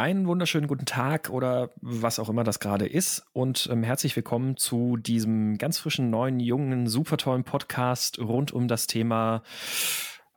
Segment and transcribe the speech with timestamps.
[0.00, 4.56] Einen wunderschönen guten Tag oder was auch immer das gerade ist und ähm, herzlich willkommen
[4.56, 9.42] zu diesem ganz frischen, neuen, jungen, super tollen Podcast rund um das Thema,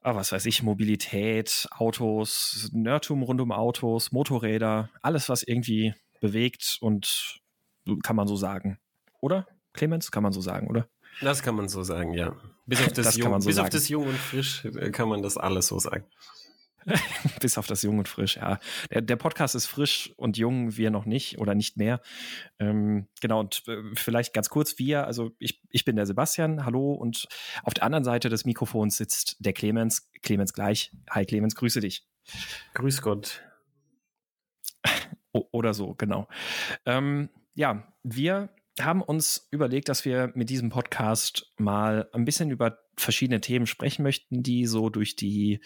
[0.01, 6.77] ah, was weiß ich, Mobilität, Autos, Nerdtum rund um Autos, Motorräder, alles, was irgendwie bewegt
[6.81, 7.39] und
[8.03, 8.79] kann man so sagen.
[9.21, 9.47] Oder?
[9.71, 10.89] Clemens, kann man so sagen, oder?
[11.21, 12.35] Das kann man so sagen, ja.
[12.65, 13.65] Bis auf das, das Jung, so bis sagen.
[13.65, 16.03] auf das Jung und Frisch äh, kann man das alles so sagen.
[17.39, 18.59] Bis auf das Jung und Frisch, ja.
[18.91, 22.01] Der, der, Podcast ist frisch und jung, wir noch nicht oder nicht mehr.
[22.59, 26.93] Ähm, genau, und äh, vielleicht ganz kurz, wir, also ich, ich bin der Sebastian, hallo,
[26.93, 27.27] und
[27.63, 30.91] auf der anderen Seite des Mikrofons sitzt der Clemens, Clemens gleich.
[31.09, 32.05] Hi Clemens, grüße dich.
[32.73, 33.43] Grüß Gott.
[35.31, 36.27] oder so, genau.
[36.85, 42.82] Ähm, ja, wir haben uns überlegt, dass wir mit diesem Podcast mal ein bisschen über
[42.95, 45.59] verschiedene Themen sprechen möchten, die so durch die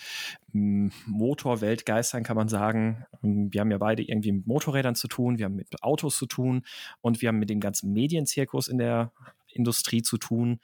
[0.52, 3.06] hm, Motorwelt geistern, kann man sagen.
[3.23, 6.25] Ähm, wir haben ja beide irgendwie mit Motorrädern zu tun, wir haben mit Autos zu
[6.25, 6.64] tun
[7.02, 9.11] und wir haben mit dem ganzen Medienzirkus in der
[9.47, 10.59] Industrie zu tun.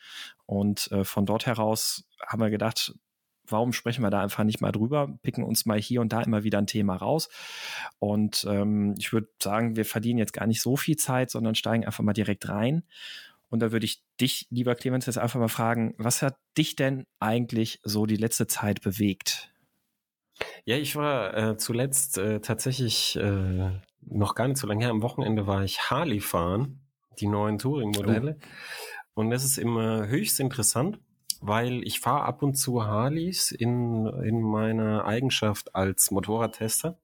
[0.46, 2.94] Und äh, von dort heraus haben wir gedacht,
[3.48, 6.44] warum sprechen wir da einfach nicht mal drüber, picken uns mal hier und da immer
[6.44, 7.30] wieder ein Thema raus.
[8.00, 11.86] Und ähm, ich würde sagen, wir verdienen jetzt gar nicht so viel Zeit, sondern steigen
[11.86, 12.84] einfach mal direkt rein.
[13.54, 17.06] Und da würde ich dich, lieber Clemens, jetzt einfach mal fragen, was hat dich denn
[17.20, 19.54] eigentlich so die letzte Zeit bewegt?
[20.66, 23.70] Ja, ich war äh, zuletzt äh, tatsächlich äh,
[24.02, 24.90] noch gar nicht so lange her.
[24.90, 26.82] Am Wochenende war ich Harley fahren,
[27.20, 28.40] die neuen Touring-Modelle.
[28.42, 29.22] Oh.
[29.22, 31.00] Und das ist immer höchst interessant
[31.46, 36.98] weil ich fahre ab und zu Harleys in, in meiner Eigenschaft als Motorradtester.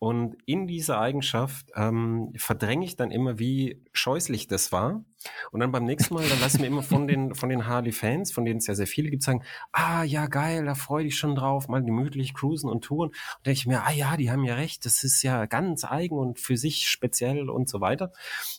[0.00, 5.04] Und in dieser Eigenschaft ähm, verdränge ich dann immer, wie scheußlich das war.
[5.50, 8.44] Und dann beim nächsten Mal, dann lassen wir immer von den, von den Harley-Fans, von
[8.44, 9.42] denen es ja sehr viele gibt, sagen,
[9.72, 13.08] ah ja, geil, da freue ich schon drauf, mal gemütlich cruisen und touren.
[13.08, 16.16] Und denke ich mir, ah ja, die haben ja recht, das ist ja ganz eigen
[16.16, 18.12] und für sich speziell und so weiter.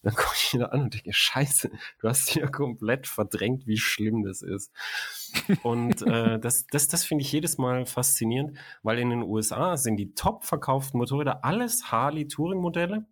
[0.04, 1.72] Dann komme ich wieder an und denke, scheiße,
[2.02, 4.74] du hast ja komplett verdrängt, wie schlimm das ist.
[5.64, 9.98] Und äh, das, das, das finde ich jedes Mal faszinierend, weil in den USA sind
[9.98, 13.06] die top verkauften Motorräder alles Harley-Touring-Modelle.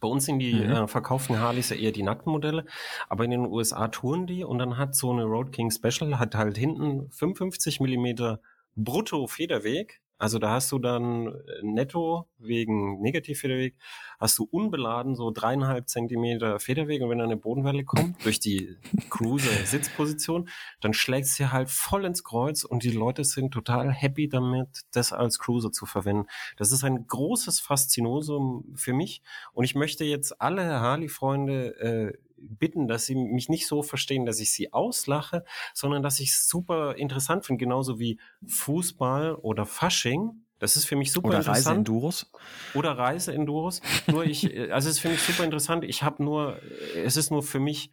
[0.00, 0.70] Bei uns sind die mhm.
[0.70, 2.64] äh, verkauften Harleys ja eher die nackten Modelle,
[3.08, 6.34] aber in den USA touren die und dann hat so eine Road King Special, hat
[6.34, 8.40] halt hinten 55 Millimeter
[8.74, 13.74] brutto Federweg also da hast du dann äh, netto wegen Negativfederweg,
[14.20, 18.76] hast du unbeladen so dreieinhalb Zentimeter Federweg und wenn dann eine Bodenwelle kommt durch die
[19.10, 20.48] Cruiser-Sitzposition,
[20.80, 24.68] dann schlägt es dir halt voll ins Kreuz und die Leute sind total happy damit,
[24.92, 26.28] das als Cruiser zu verwenden.
[26.56, 29.22] Das ist ein großes Faszinosum für mich
[29.54, 34.40] und ich möchte jetzt alle Harley-Freunde äh, bitten, dass sie mich nicht so verstehen, dass
[34.40, 35.44] ich sie auslache,
[35.74, 40.44] sondern dass ich es super interessant finde, genauso wie Fußball oder Fasching.
[40.58, 41.66] Das ist für mich super oder interessant.
[41.66, 42.32] Reise Enduros.
[42.74, 43.80] Oder Reise Enduros.
[44.06, 45.84] Nur ich, also es finde ich super interessant.
[45.84, 46.60] Ich habe nur,
[46.94, 47.90] es ist nur für mich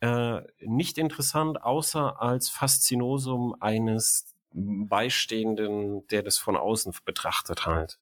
[0.00, 7.98] äh, nicht interessant, außer als Faszinosum eines Beistehenden, der das von außen betrachtet halt.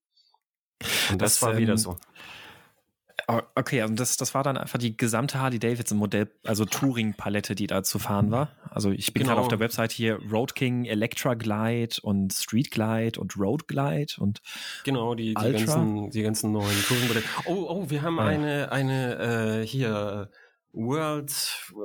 [1.11, 1.97] Und das, das war wieder ähm, so.
[3.27, 7.67] Okay, also das, das war dann einfach die gesamte Harley Davidson Modell, also Touring-Palette, die
[7.67, 8.51] da zu fahren war.
[8.71, 9.35] Also ich bin genau.
[9.35, 14.15] gerade auf der Website hier Road King, Electra Glide und Street Glide und Road Glide
[14.19, 14.43] und
[14.85, 17.25] genau die, die ganzen die ganzen neuen Touring-Modelle.
[17.47, 20.31] Oh oh, wir haben ah, eine eine äh, hier
[20.75, 21.31] World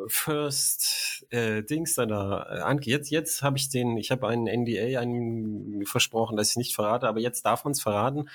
[0.07, 2.71] First äh, Dings da da.
[2.71, 6.75] Äh, jetzt jetzt habe ich den, ich habe einen NDA einen versprochen, dass ich nicht
[6.75, 8.29] verrate, aber jetzt darf man es verraten.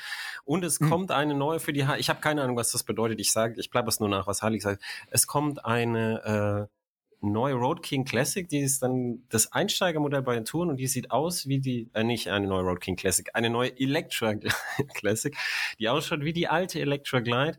[0.45, 0.89] Und es hm.
[0.89, 1.87] kommt eine neue für die.
[1.87, 3.21] Ha ich habe keine Ahnung, was das bedeutet.
[3.21, 4.83] Ich sage, ich bleibe es nur nach, was Harley sagt.
[5.11, 6.75] Es kommt eine äh,
[7.21, 11.11] neue Road King Classic, die ist dann das Einsteigermodell bei den Touren und die sieht
[11.11, 14.35] aus wie die, äh, nicht eine neue Road King Classic, eine neue Electra
[14.95, 15.35] Classic,
[15.79, 17.59] die ausschaut wie die alte Electra Glide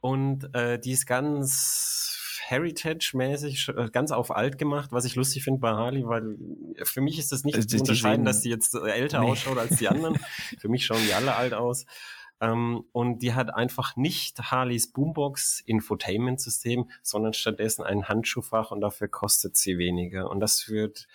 [0.00, 5.60] und äh, die ist ganz Heritage-mäßig äh, ganz auf alt gemacht, was ich lustig finde
[5.60, 6.36] bei Harley, weil
[6.84, 9.30] für mich ist das nicht also, zu unterscheiden, dass die jetzt älter nee.
[9.30, 10.18] ausschaut als die anderen.
[10.58, 11.86] für mich schauen die alle alt aus.
[12.38, 18.72] Um, ähm, und die hat einfach nicht Harleys Boombox Infotainment System, sondern stattdessen ein Handschuhfach
[18.72, 20.28] und dafür kostet sie weniger.
[20.30, 21.06] Und das wird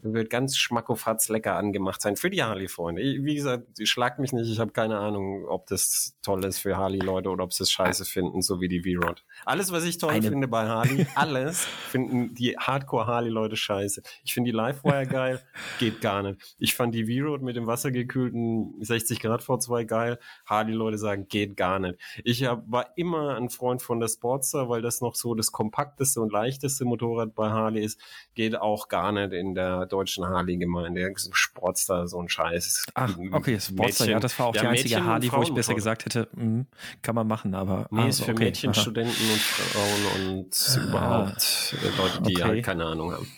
[0.00, 3.02] wird ganz schmackofatz lecker angemacht sein für die Harley-Freunde.
[3.02, 7.28] Wie gesagt, schlagt mich nicht, ich habe keine Ahnung, ob das toll ist für Harley-Leute
[7.30, 9.24] oder ob sie es scheiße finden, so wie die V-Rod.
[9.44, 10.28] Alles, was ich toll Eine.
[10.28, 14.02] finde bei Harley, alles finden die Hardcore-Harley-Leute scheiße.
[14.22, 15.40] Ich finde die Livewire geil,
[15.80, 16.56] geht gar nicht.
[16.58, 20.18] Ich fand die V-Rod mit dem wassergekühlten 60 Grad V2 geil.
[20.46, 21.98] Harley-Leute sagen, geht gar nicht.
[22.22, 26.20] Ich hab, war immer ein Freund von der Sportster, weil das noch so das kompakteste
[26.20, 28.00] und leichteste Motorrad bei Harley ist.
[28.34, 31.12] Geht auch gar nicht in der deutschen Harley-Gemeinde.
[31.32, 32.86] Sportster, so ein Scheiß.
[32.94, 35.52] Ach, okay, Sportster, Mädchen, ja, das war auch ja, die einzige Mädchen Harley, wo ich
[35.52, 36.66] besser gesagt hätte, mh,
[37.02, 37.88] kann man machen, aber.
[37.90, 38.44] Nee, also, ist für okay.
[38.44, 38.80] Mädchen, Aha.
[38.80, 42.44] Studenten und Frauen und ah, überhaupt äh, Leute, die okay.
[42.44, 43.28] halt keine Ahnung haben.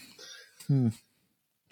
[0.67, 0.93] Hm.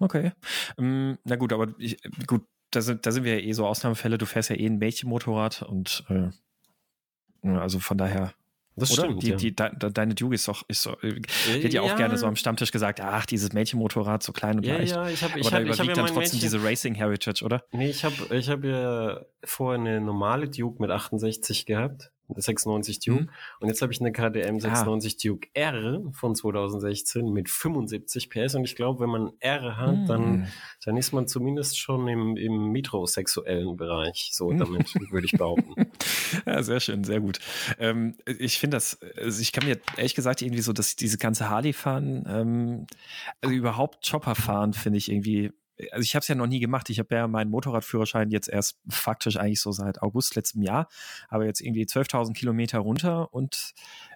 [0.01, 0.33] Okay.
[0.77, 4.19] Um, na gut, aber ich, gut, da sind, da sind wir ja eh so Ausnahmefälle.
[4.19, 6.31] Du fährst ja eh ein Mädchenmotorrad und äh,
[7.49, 8.33] also von daher.
[8.79, 9.05] Das oder?
[9.05, 9.23] stimmt.
[9.23, 11.21] Die, die, de, deine Duke ist doch, ist so, äh,
[11.51, 14.77] hätte ja auch gerne so am Stammtisch gesagt, ach, dieses Mädchenmotorrad, so klein und ja,
[14.77, 14.95] leicht.
[14.95, 17.45] Ja, ich hab, ich Aber hab, da überwiegt ich dann trotzdem Mädchen, diese Racing Heritage,
[17.45, 17.65] oder?
[17.73, 22.11] Nee, ich habe ich hab ja vorher eine normale Duke mit 68 gehabt.
[22.37, 23.23] 96 Duke.
[23.23, 23.31] Mhm.
[23.61, 25.19] Und jetzt habe ich eine KDM 96 ah.
[25.23, 28.55] Duke R von 2016 mit 75 PS.
[28.55, 30.07] Und ich glaube, wenn man R hat, mhm.
[30.07, 30.49] dann,
[30.85, 34.31] dann ist man zumindest schon im, im metrosexuellen Bereich.
[34.33, 34.59] So, mhm.
[34.59, 35.75] damit würde ich behaupten.
[36.47, 37.39] Ja, sehr schön, sehr gut.
[37.79, 41.49] Ähm, ich finde das, also ich kann mir ehrlich gesagt irgendwie so, dass diese ganze
[41.49, 42.87] Harley fahren, ähm,
[43.41, 45.53] also überhaupt Chopper fahren, finde ich irgendwie
[45.93, 46.91] also ich habe es ja noch nie gemacht.
[46.91, 50.89] Ich habe ja meinen Motorradführerschein jetzt erst faktisch eigentlich so seit August letztem Jahr,
[51.29, 53.75] aber jetzt irgendwie 12.000 Kilometer runter und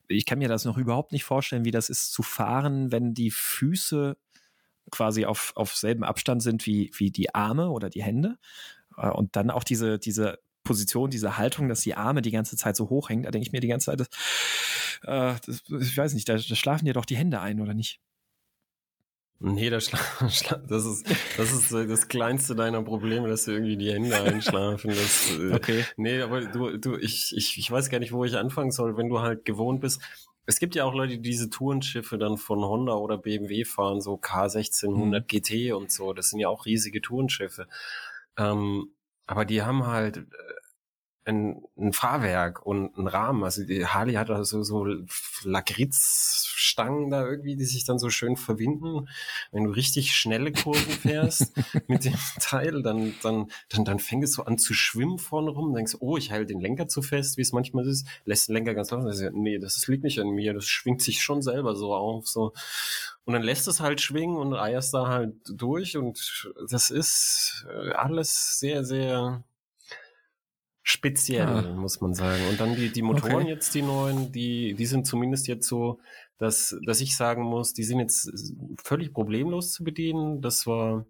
[0.09, 3.31] ich kann mir das noch überhaupt nicht vorstellen, wie das ist zu fahren, wenn die
[3.31, 4.17] Füße
[4.91, 8.39] quasi auf, auf selben Abstand sind wie, wie die Arme oder die Hände
[8.97, 12.77] äh, und dann auch diese, diese Position, diese Haltung, dass die Arme die ganze Zeit
[12.77, 14.09] so hoch hängen, da denke ich mir die ganze Zeit, das,
[15.03, 18.01] äh, das, ich weiß nicht, da, da schlafen dir doch die Hände ein, oder nicht?
[19.45, 19.91] Nee, das,
[20.21, 21.05] das, ist,
[21.37, 24.91] das ist das kleinste deiner Probleme, dass du irgendwie die Hände einschlafen.
[24.91, 25.85] Das, äh, okay.
[25.97, 29.09] Nee, aber du, du, ich, ich, ich weiß gar nicht, wo ich anfangen soll, wenn
[29.09, 30.01] du halt gewohnt bist.
[30.47, 34.15] Es gibt ja auch Leute, die diese Tourenschiffe dann von Honda oder BMW fahren, so
[34.15, 35.27] K1600 mhm.
[35.27, 36.13] GT und so.
[36.13, 37.67] Das sind ja auch riesige Tourenschiffe.
[38.37, 38.93] Ähm,
[39.27, 40.23] aber die haben halt äh,
[41.25, 43.45] ein, ein Fahrwerk und ein Rahmen.
[43.45, 44.87] Also die Harley hat also so
[45.45, 49.09] Lakritzstangen da irgendwie, die sich dann so schön verwinden.
[49.53, 51.53] Wenn du richtig schnelle Kurven fährst
[51.87, 55.97] mit dem Teil, dann, dann, dann, dann fängst du an zu schwimmen vorne rum, denkst,
[56.01, 58.91] oh, ich halte den Lenker zu fest, wie es manchmal ist, lässt den Lenker ganz
[58.91, 59.07] laufen.
[59.07, 62.53] Also, nee, das liegt nicht an mir, das schwingt sich schon selber so auf, so.
[63.25, 67.93] Und dann lässt es halt schwingen und eierst da halt durch und das ist äh,
[67.93, 69.45] alles sehr, sehr
[70.83, 71.75] speziell, ah.
[71.75, 72.43] muss man sagen.
[72.51, 73.49] Und dann die, die Motoren okay.
[73.49, 76.01] jetzt, die neuen, die, die sind zumindest jetzt so,
[76.39, 78.33] dass, dass ich sagen muss, die sind jetzt
[78.83, 80.41] völlig problemlos zu bedienen.
[80.41, 81.07] Das war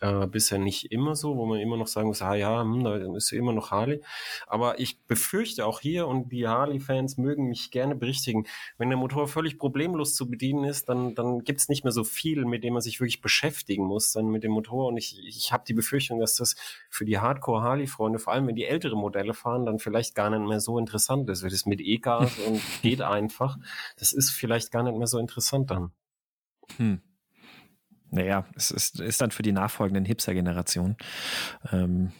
[0.00, 2.96] äh, bisher nicht immer so, wo man immer noch sagen muss, ah ja, hm, da
[3.16, 4.02] ist immer noch Harley.
[4.46, 8.46] Aber ich befürchte auch hier, und die Harley-Fans mögen mich gerne berichtigen,
[8.78, 12.44] wenn der Motor völlig problemlos zu bedienen ist, dann, dann gibt's nicht mehr so viel,
[12.44, 14.88] mit dem man sich wirklich beschäftigen muss, dann mit dem Motor.
[14.88, 16.56] Und ich, ich habe die Befürchtung, dass das
[16.90, 20.60] für die Hardcore-Harley-Freunde, vor allem wenn die ältere Modelle fahren, dann vielleicht gar nicht mehr
[20.60, 21.42] so interessant ist.
[21.42, 23.56] Weil das mit E-Gas und geht einfach.
[23.98, 25.92] Das ist vielleicht gar nicht mehr so interessant dann.
[26.76, 27.00] Hm.
[28.10, 30.96] Naja, es ist, ist dann für die nachfolgenden Hipster-Generationen.
[31.72, 32.12] Ähm,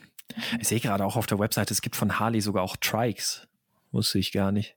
[0.60, 3.46] ich sehe gerade auch auf der Webseite, es gibt von Harley sogar auch Trikes.
[3.92, 4.76] Wusste ich gar nicht.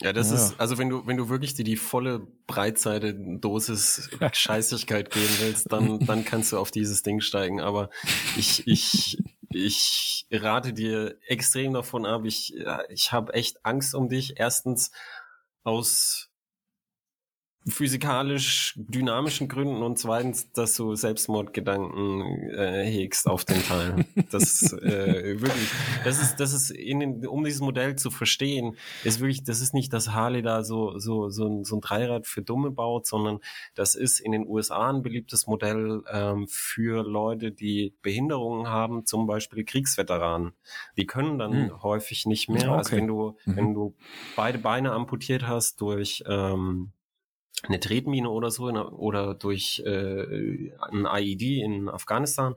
[0.00, 0.36] Ja, das ja.
[0.36, 5.72] ist, also wenn du, wenn du wirklich dir die volle Breitseite Dosis Scheißigkeit geben willst,
[5.72, 7.60] dann, dann kannst du auf dieses Ding steigen.
[7.60, 7.88] Aber
[8.36, 12.24] ich, ich, ich rate dir extrem davon ab.
[12.24, 12.54] Ich,
[12.90, 14.34] ich habe echt Angst um dich.
[14.36, 14.90] Erstens
[15.64, 16.25] aus
[17.68, 24.04] physikalisch dynamischen Gründen und zweitens, dass du Selbstmordgedanken äh, hegst auf den Teil.
[24.30, 25.68] Das äh, wirklich,
[26.04, 29.74] das ist, das ist in den, um dieses Modell zu verstehen, ist wirklich, das ist
[29.74, 33.40] nicht, dass Harley da so so so ein, so ein Dreirad für Dumme baut, sondern
[33.74, 39.26] das ist in den USA ein beliebtes Modell ähm, für Leute, die Behinderungen haben, zum
[39.26, 40.52] Beispiel Kriegsveteranen.
[40.96, 41.82] Die können dann hm.
[41.82, 42.68] häufig nicht mehr.
[42.68, 42.78] Okay.
[42.78, 43.56] Also wenn du mhm.
[43.56, 43.96] wenn du
[44.36, 46.92] beide Beine amputiert hast durch ähm,
[47.62, 52.54] eine Tretmine oder so oder durch äh, ein IED in Afghanistan,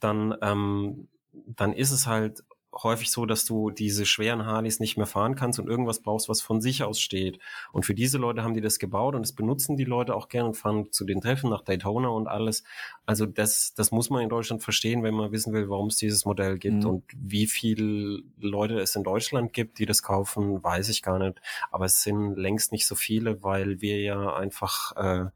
[0.00, 5.06] dann ähm, dann ist es halt häufig so, dass du diese schweren Harleys nicht mehr
[5.06, 7.38] fahren kannst und irgendwas brauchst, was von sich aus steht.
[7.72, 10.48] Und für diese Leute haben die das gebaut und das benutzen die Leute auch gerne
[10.48, 12.64] und fahren zu den Treffen nach Daytona und alles.
[13.06, 16.24] Also das, das muss man in Deutschland verstehen, wenn man wissen will, warum es dieses
[16.24, 16.84] Modell gibt.
[16.84, 16.86] Mhm.
[16.86, 21.40] Und wie viele Leute es in Deutschland gibt, die das kaufen, weiß ich gar nicht.
[21.70, 25.30] Aber es sind längst nicht so viele, weil wir ja einfach äh,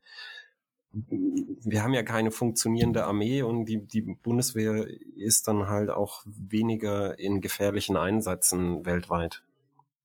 [1.64, 4.86] wir haben ja keine funktionierende Armee und die, die Bundeswehr
[5.16, 9.42] ist dann halt auch weniger in gefährlichen Einsätzen weltweit.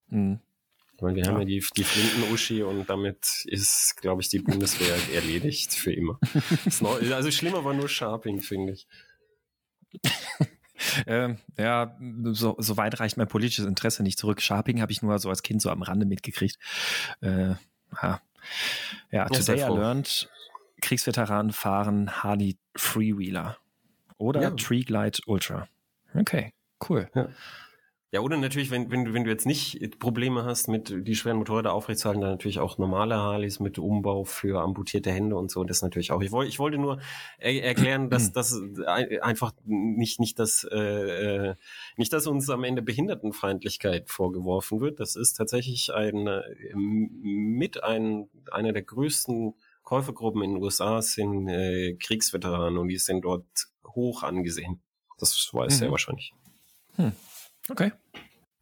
[0.08, 0.40] Mhm.
[1.00, 1.32] Weil wir ja.
[1.32, 6.20] haben ja die, die Flinten-Uschi und damit ist, glaube ich, die Bundeswehr erledigt für immer.
[7.14, 8.88] also schlimmer war nur Sharping, finde ich.
[11.08, 14.42] ähm, ja, so, so weit reicht mein politisches Interesse nicht zurück.
[14.42, 16.58] Sharping habe ich nur so als Kind so am Rande mitgekriegt.
[17.22, 17.56] Äh,
[18.02, 18.22] ja,
[19.12, 20.30] ja today I learned
[20.82, 23.58] Kriegsveteranen fahren Harley Freewheeler
[24.18, 24.50] oder ja.
[24.52, 25.68] Tree Glide Ultra.
[26.14, 26.54] Okay,
[26.90, 27.10] cool.
[27.16, 27.30] Ja.
[28.14, 31.38] Ja, oder natürlich, wenn, wenn, du, wenn du jetzt nicht Probleme hast, mit die schweren
[31.38, 35.82] Motorräder aufrechtzuerhalten, dann natürlich auch normale Harleys mit Umbau für amputierte Hände und so, das
[35.82, 36.22] natürlich auch.
[36.22, 37.00] Ich, wollte ich wollte nur
[37.38, 38.62] er erklären, dass das
[39.22, 41.56] einfach nicht, nicht, das, äh, äh,
[41.96, 45.00] nicht, dass uns am Ende Behindertenfeindlichkeit vorgeworfen wird.
[45.00, 46.28] Das ist tatsächlich ein,
[46.74, 49.54] mit ein, einer der größten
[49.92, 53.44] Käufergruppen in den USA sind äh, Kriegsveteranen und die sind dort
[53.86, 54.82] hoch angesehen.
[55.20, 55.86] Das weiß mhm.
[55.86, 56.34] er wahrscheinlich.
[56.96, 57.12] Hm.
[57.70, 57.92] Okay.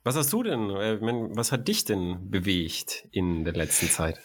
[0.04, 1.00] Was hast du denn, äh,
[1.36, 4.20] was hat dich denn bewegt in der letzten Zeit?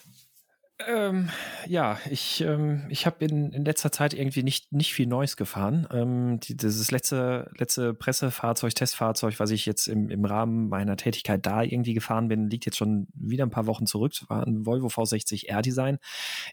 [0.80, 1.30] Ähm,
[1.68, 5.86] ja, ich, ähm, ich habe in, in letzter Zeit irgendwie nicht, nicht viel Neues gefahren.
[5.92, 11.46] Ähm, die, dieses letzte, letzte Pressefahrzeug, Testfahrzeug, was ich jetzt im, im Rahmen meiner Tätigkeit
[11.46, 14.14] da irgendwie gefahren bin, liegt jetzt schon wieder ein paar Wochen zurück.
[14.26, 15.98] War ein Volvo V60 R-Design.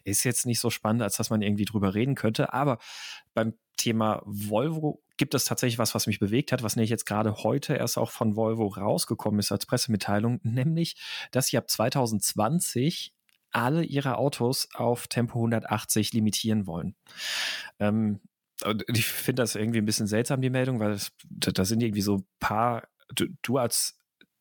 [0.04, 2.52] Ist jetzt nicht so spannend, als dass man irgendwie drüber reden könnte.
[2.52, 2.78] Aber
[3.34, 7.42] beim Thema Volvo gibt es tatsächlich was, was mich bewegt hat, was nämlich jetzt gerade
[7.42, 10.96] heute erst auch von Volvo rausgekommen ist als Pressemitteilung, nämlich,
[11.32, 13.12] dass sie ab 2020
[13.52, 16.94] alle ihre Autos auf Tempo 180 limitieren wollen.
[17.78, 18.20] Ähm,
[18.88, 22.26] ich finde das irgendwie ein bisschen seltsam, die Meldung, weil da sind irgendwie so ein
[22.38, 23.98] paar, du, du als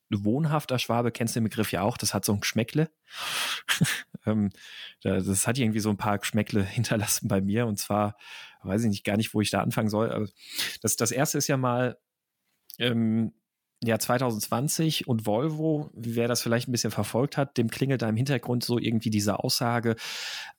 [0.10, 2.92] wohnhafter Schwabe kennst den Begriff ja auch, das hat so ein Geschmäckle.
[4.26, 4.50] ähm,
[5.02, 8.18] das hat irgendwie so ein paar Geschmäckle hinterlassen bei mir und zwar
[8.64, 10.30] weiß ich nicht gar nicht, wo ich da anfangen soll.
[10.82, 11.98] Das, das erste ist ja mal,
[12.78, 13.34] ähm,
[13.84, 18.16] ja 2020 und Volvo, wer das vielleicht ein bisschen verfolgt hat, dem klingelt da im
[18.16, 19.96] Hintergrund so irgendwie diese Aussage,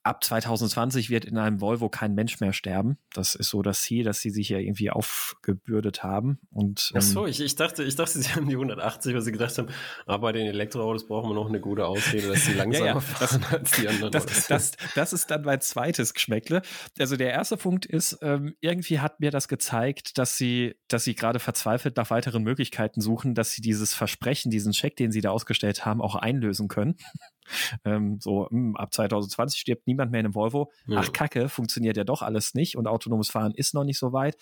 [0.02, 2.98] ab 2020 wird in einem Volvo kein Mensch mehr sterben.
[3.14, 6.38] Das ist so das Ziel, dass sie sich ja irgendwie aufgebürdet haben.
[6.50, 9.32] Und, ähm, Ach so, ich, ich, dachte, ich dachte, sie haben die 180, weil sie
[9.32, 9.68] gedacht haben,
[10.06, 12.94] aber ah, bei den Elektroautos brauchen wir noch eine gute Ausrede, dass sie langsamer ja,
[12.94, 13.00] ja.
[13.00, 14.10] fahren als die anderen.
[14.12, 16.62] Das, das, das, ist dann mein zweites Geschmäckle.
[16.98, 21.14] Also der erste Punkt ist, ähm, irgendwie hat mir das gezeigt, dass sie, dass sie
[21.14, 25.30] gerade verzweifelt nach weiteren Möglichkeiten suchen, dass sie dieses Versprechen, diesen Check, den sie da
[25.30, 26.96] ausgestellt haben, auch einlösen können.
[27.84, 30.70] ähm, so, mh, hm, ab 2020 stirbt niemand mehr in einem Volvo.
[30.86, 30.98] Ja.
[31.00, 34.36] Ach, Kacke, funktioniert ja doch alles nicht und autonomes Fahren ist noch nicht so weit.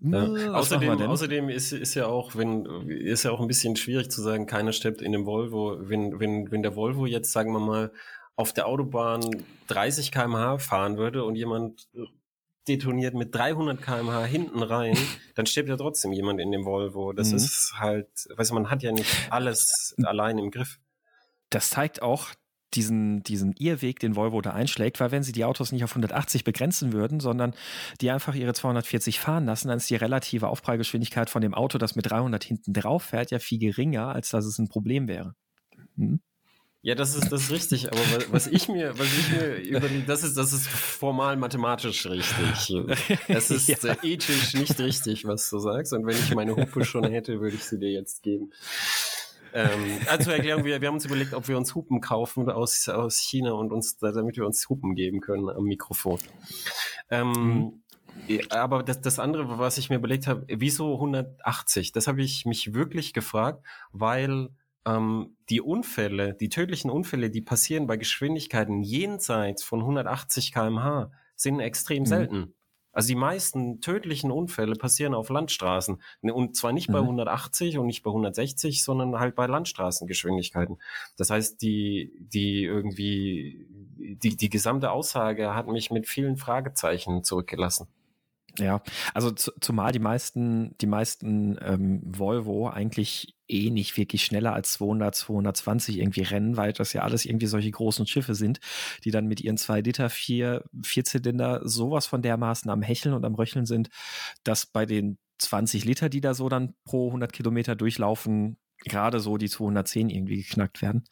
[0.00, 0.26] Ja.
[0.26, 4.22] Hm, außerdem, außerdem ist, ist ja auch, wenn, ist ja auch ein bisschen schwierig zu
[4.22, 5.78] sagen, keiner stirbt in dem Volvo.
[5.80, 7.90] Wenn, wenn, wenn der Volvo jetzt, sagen wir mal,
[8.36, 11.88] auf der Autobahn 30 kmh fahren würde und jemand
[12.68, 14.96] detoniert mit 300 kmh hinten rein,
[15.34, 17.12] dann stirbt ja trotzdem jemand in dem Volvo.
[17.12, 17.36] Das mhm.
[17.36, 20.78] ist halt, weißt du, man hat ja nicht alles allein im Griff.
[21.50, 22.28] Das zeigt auch,
[22.74, 26.44] diesen, diesen Irrweg, den Volvo da einschlägt, weil wenn sie die Autos nicht auf 180
[26.44, 27.54] begrenzen würden, sondern
[28.00, 31.96] die einfach ihre 240 fahren lassen, dann ist die relative Aufprallgeschwindigkeit von dem Auto, das
[31.96, 35.34] mit 300 hinten drauf fährt, ja viel geringer, als dass es ein Problem wäre.
[35.96, 36.20] Hm?
[36.86, 38.00] Ja, das ist, das ist richtig, aber
[38.30, 42.76] was ich mir, was ich mir überlege, das ist, das ist formal mathematisch richtig.
[43.26, 43.96] Es ist ja.
[44.04, 45.92] ethisch nicht richtig, was du sagst.
[45.92, 48.52] Und wenn ich meine Hupe schon hätte, würde ich sie dir jetzt geben.
[49.52, 53.18] Ähm, also Erklärung, wir, wir haben uns überlegt, ob wir uns Hupen kaufen aus, aus
[53.18, 56.20] China und uns, damit wir uns Hupen geben können am Mikrofon.
[57.10, 57.32] Ähm,
[58.28, 58.40] mhm.
[58.50, 61.90] Aber das, das andere, was ich mir überlegt habe, wieso 180?
[61.90, 64.50] Das habe ich mich wirklich gefragt, weil
[64.86, 71.60] ähm, die Unfälle, die tödlichen Unfälle, die passieren bei Geschwindigkeiten jenseits von 180 kmh, sind
[71.60, 72.06] extrem mhm.
[72.06, 72.54] selten.
[72.92, 76.00] Also die meisten tödlichen Unfälle passieren auf Landstraßen.
[76.22, 77.80] Ne, und zwar nicht bei 180 mhm.
[77.80, 80.78] und nicht bei 160, sondern halt bei Landstraßengeschwindigkeiten.
[81.18, 83.66] Das heißt, die, die irgendwie,
[83.98, 87.88] die, die gesamte Aussage hat mich mit vielen Fragezeichen zurückgelassen.
[88.58, 88.82] Ja,
[89.14, 95.14] also zumal die meisten, die meisten ähm, Volvo eigentlich eh nicht wirklich schneller als 200,
[95.14, 98.60] 220 irgendwie rennen, weil das ja alles irgendwie solche großen Schiffe sind,
[99.04, 103.34] die dann mit ihren zwei Liter, vier, Vierzylinder sowas von dermaßen am Hecheln und am
[103.34, 103.90] Röcheln sind,
[104.42, 109.36] dass bei den 20 Liter, die da so dann pro 100 Kilometer durchlaufen, gerade so
[109.36, 111.04] die 210 irgendwie geknackt werden.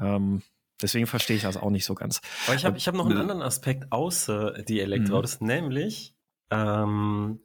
[0.00, 0.42] Ähm,
[0.80, 2.20] deswegen verstehe ich das auch nicht so ganz.
[2.46, 5.46] Aber ich habe ich hab noch einen äh, anderen Aspekt außer die Elektroautos, mhm.
[5.46, 6.14] nämlich
[6.50, 7.40] ähm,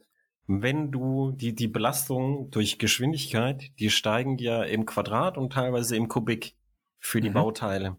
[0.46, 6.08] wenn du die, die Belastung durch Geschwindigkeit, die steigen ja im Quadrat und teilweise im
[6.08, 6.56] Kubik
[6.98, 7.34] für die mhm.
[7.34, 7.96] Bauteile.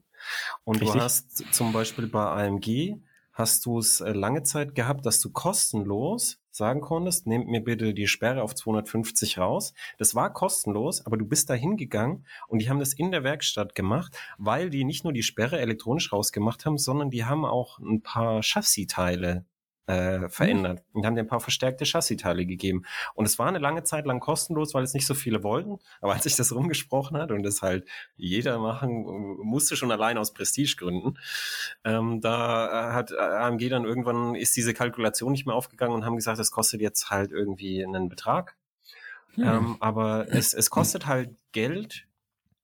[0.63, 0.93] Und Richtig.
[0.93, 3.01] du hast zum Beispiel bei AMG
[3.35, 7.93] hast du es äh, lange Zeit gehabt, dass du kostenlos sagen konntest, nehmt mir bitte
[7.93, 9.74] die Sperre auf 250 raus.
[9.97, 13.75] Das war kostenlos, aber du bist da hingegangen und die haben das in der Werkstatt
[13.75, 18.01] gemacht, weil die nicht nur die Sperre elektronisch rausgemacht haben, sondern die haben auch ein
[18.01, 19.45] paar Chassiteile
[19.87, 20.99] äh, verändert mhm.
[20.99, 22.85] und haben dir ein paar verstärkte Chassiteile gegeben.
[23.13, 25.79] Und es war eine lange Zeit lang kostenlos, weil es nicht so viele wollten.
[26.01, 29.05] Aber als sich das rumgesprochen hat und das halt jeder machen
[29.43, 31.19] musste, schon allein aus Prestigegründen,
[31.83, 36.39] ähm, da hat AMG dann irgendwann ist diese Kalkulation nicht mehr aufgegangen und haben gesagt,
[36.39, 38.55] es kostet jetzt halt irgendwie einen Betrag.
[39.35, 39.57] Ja.
[39.57, 42.07] Ähm, aber es, es kostet halt Geld,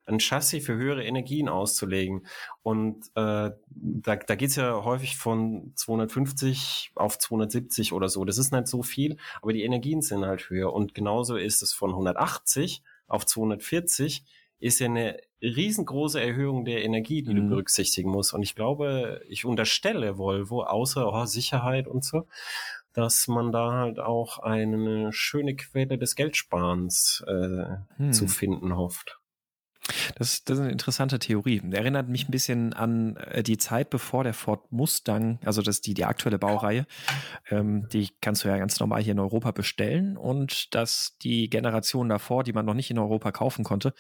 [0.06, 2.26] ein Chassis für höhere Energien auszulegen.
[2.64, 8.26] Und äh, da, da geht es ja häufig von 250 auf 270 oder so.
[8.26, 10.74] Das ist nicht so viel, aber die Energien sind halt höher.
[10.74, 14.24] Und genauso ist es von 180 auf 240
[14.60, 17.38] ist ja eine riesengroße Erhöhung der Energie, die mhm.
[17.38, 18.34] du berücksichtigen musst.
[18.34, 22.28] Und ich glaube, ich unterstelle Volvo, außer oh, Sicherheit und so,
[22.94, 27.66] dass man da halt auch eine schöne Quelle des Geldsparens äh,
[27.98, 28.14] hm.
[28.14, 29.21] zu finden hofft.
[30.16, 31.62] Das, das ist eine interessante Theorie.
[31.72, 35.94] Erinnert mich ein bisschen an äh, die Zeit, bevor der Ford Mustang, also das die,
[35.94, 36.86] die aktuelle Baureihe,
[37.50, 42.10] ähm, die kannst du ja ganz normal hier in Europa bestellen und dass die Generation
[42.10, 43.94] davor, die man noch nicht in Europa kaufen konnte,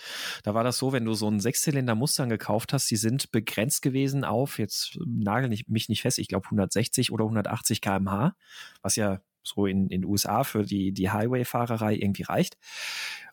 [0.43, 3.81] da war das so, wenn du so einen Sechszylinder Mustang gekauft hast, die sind begrenzt
[3.81, 8.35] gewesen auf, jetzt nagel ich mich nicht fest, ich glaube 160 oder 180 kmh,
[8.81, 12.57] was ja so in den USA für die, die Highway-Fahrerei irgendwie reicht.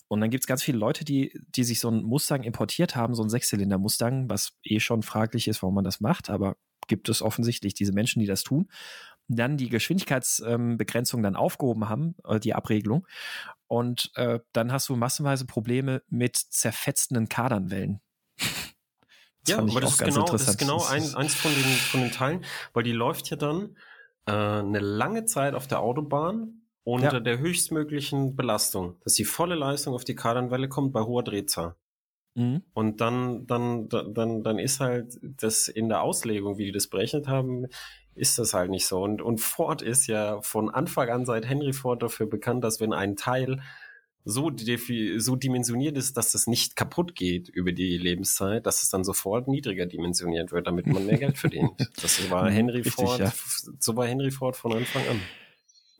[0.09, 3.15] Und dann gibt es ganz viele Leute, die, die sich so einen Mustang importiert haben,
[3.15, 6.57] so einen Sechszylinder-Mustang, was eh schon fraglich ist, warum man das macht, aber
[6.89, 8.71] gibt es offensichtlich diese Menschen, die das tun.
[9.29, 13.07] Dann die Geschwindigkeitsbegrenzung ähm, dann aufgehoben haben, äh, die Abregelung.
[13.67, 18.01] Und äh, dann hast du massenweise Probleme mit zerfetzenden Kadernwellen.
[19.47, 22.45] ja, aber das ist, genau, das ist genau ein, eins von den, von den Teilen,
[22.73, 23.77] weil die läuft ja dann
[24.25, 27.21] äh, eine lange Zeit auf der Autobahn unter ja.
[27.21, 31.75] der höchstmöglichen Belastung, dass die volle Leistung auf die Kardanwelle kommt bei hoher Drehzahl.
[32.35, 32.63] Mhm.
[32.73, 37.29] Und dann, dann, dann, dann ist halt das in der Auslegung, wie die das berechnet
[37.29, 37.67] haben,
[38.15, 39.03] ist das halt nicht so.
[39.03, 42.95] Und, und Ford ist ja von Anfang an seit Henry Ford dafür bekannt, dass wenn
[42.95, 43.61] ein Teil
[44.25, 44.51] so,
[45.19, 49.47] so dimensioniert ist, dass das nicht kaputt geht über die Lebenszeit, dass es dann sofort
[49.47, 51.73] niedriger dimensioniert wird, damit man mehr Geld verdient.
[52.01, 53.33] Das war Henry Richtig, Ford, ja.
[53.79, 55.21] so war Henry Ford von Anfang an.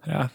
[0.07, 0.31] Ja,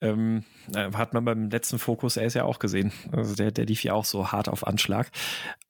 [0.00, 0.44] ähm,
[0.74, 2.92] äh, hat man beim letzten Fokus er ist ja auch gesehen.
[3.12, 5.10] Also der, der lief ja auch so hart auf Anschlag.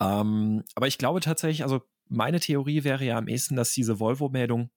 [0.01, 4.71] Ähm, aber ich glaube tatsächlich, also meine Theorie wäre ja am ehesten, dass diese Volvo-Meldung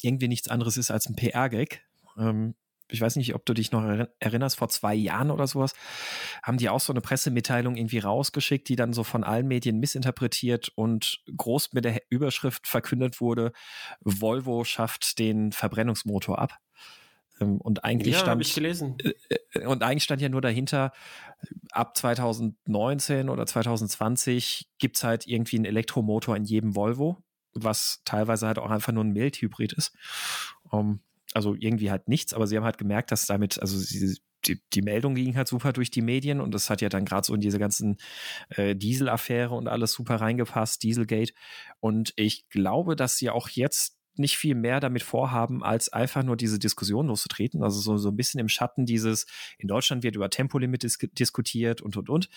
[0.00, 1.82] irgendwie nichts anderes ist als ein PR-Gag.
[2.18, 2.54] Ähm,
[2.88, 3.84] ich weiß nicht, ob du dich noch
[4.20, 5.74] erinnerst, vor zwei Jahren oder sowas,
[6.42, 10.70] haben die auch so eine Pressemitteilung irgendwie rausgeschickt, die dann so von allen Medien missinterpretiert
[10.74, 13.52] und groß mit der Überschrift verkündet wurde,
[14.00, 16.58] Volvo schafft den Verbrennungsmotor ab.
[17.42, 18.96] Ähm, und eigentlich ja, stand ich gelesen.
[19.66, 20.92] Und eigentlich stand ja nur dahinter,
[21.70, 28.46] ab 2019 oder 2020 gibt es halt irgendwie einen Elektromotor in jedem Volvo, was teilweise
[28.46, 29.92] halt auch einfach nur ein Mild-Hybrid ist.
[30.70, 31.00] Um, ähm,
[31.34, 34.82] also irgendwie halt nichts, aber sie haben halt gemerkt, dass damit, also sie, die, die
[34.82, 37.40] Meldung ging halt super durch die Medien und das hat ja dann gerade so in
[37.40, 37.96] diese ganzen
[38.50, 41.32] äh, Diesel-Affäre und alles super reingepasst, Dieselgate.
[41.80, 46.36] Und ich glaube, dass sie auch jetzt nicht viel mehr damit vorhaben, als einfach nur
[46.36, 47.62] diese Diskussion loszutreten.
[47.62, 49.26] Also so, so ein bisschen im Schatten dieses,
[49.58, 52.28] in Deutschland wird über Tempolimit dis diskutiert und, und, und.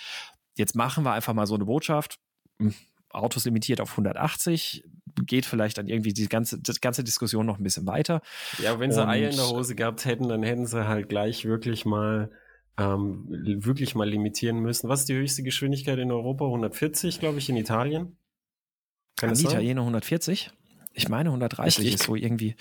[0.56, 2.20] Jetzt machen wir einfach mal so eine Botschaft.
[2.60, 2.74] Hm,
[3.10, 4.84] Autos limitiert auf 180,
[5.26, 8.22] geht vielleicht dann irgendwie die ganze, die ganze Diskussion noch ein bisschen weiter.
[8.62, 11.46] Ja, wenn sie und, Eier in der Hose gehabt hätten, dann hätten sie halt gleich
[11.46, 12.30] wirklich mal
[12.78, 13.26] ähm,
[13.64, 14.90] wirklich mal limitieren müssen.
[14.90, 16.46] Was ist die höchste Geschwindigkeit in Europa?
[16.46, 18.18] 140, glaube ich, in Italien.
[19.16, 20.52] Kann die Italiener 140?
[20.96, 22.56] Ich meine 130 ich, ist so irgendwie.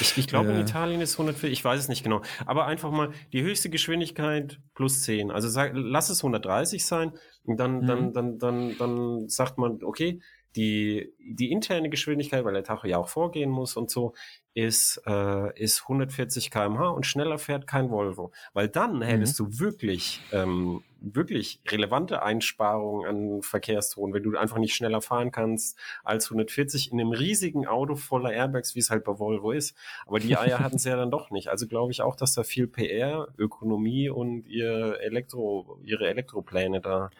[0.00, 2.20] Ich, ich glaube, äh, in Italien ist 140, ich weiß es nicht genau.
[2.44, 5.30] Aber einfach mal die höchste Geschwindigkeit plus 10.
[5.30, 7.12] Also sag, lass es 130 sein.
[7.44, 7.86] Und dann, mhm.
[7.86, 10.20] dann, dann, dann, dann sagt man, okay,
[10.56, 14.14] die, die interne Geschwindigkeit, weil der Tacho ja auch vorgehen muss und so,
[14.56, 18.32] ist, äh, ist 140 kmh und schneller fährt kein Volvo.
[18.54, 19.44] Weil dann hättest mhm.
[19.44, 25.78] du wirklich ähm, wirklich relevante Einsparungen an Verkehrston, wenn du einfach nicht schneller fahren kannst
[26.04, 29.76] als 140 in einem riesigen Auto voller Airbags, wie es halt bei Volvo ist.
[30.06, 31.48] Aber die Eier hatten sie ja dann doch nicht.
[31.48, 37.10] Also glaube ich auch, dass da viel PR, Ökonomie und ihr Elektro, ihre Elektropläne da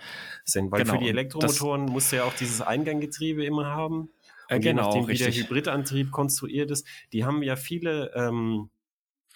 [0.44, 0.72] sind.
[0.72, 4.08] Weil genau, für die Elektromotoren musst du ja auch dieses Einganggetriebe immer haben.
[4.48, 5.26] Und äh, genau, je nachdem, richtig.
[5.26, 8.70] wie der Hybridantrieb konstruiert ist, die haben ja viele ähm,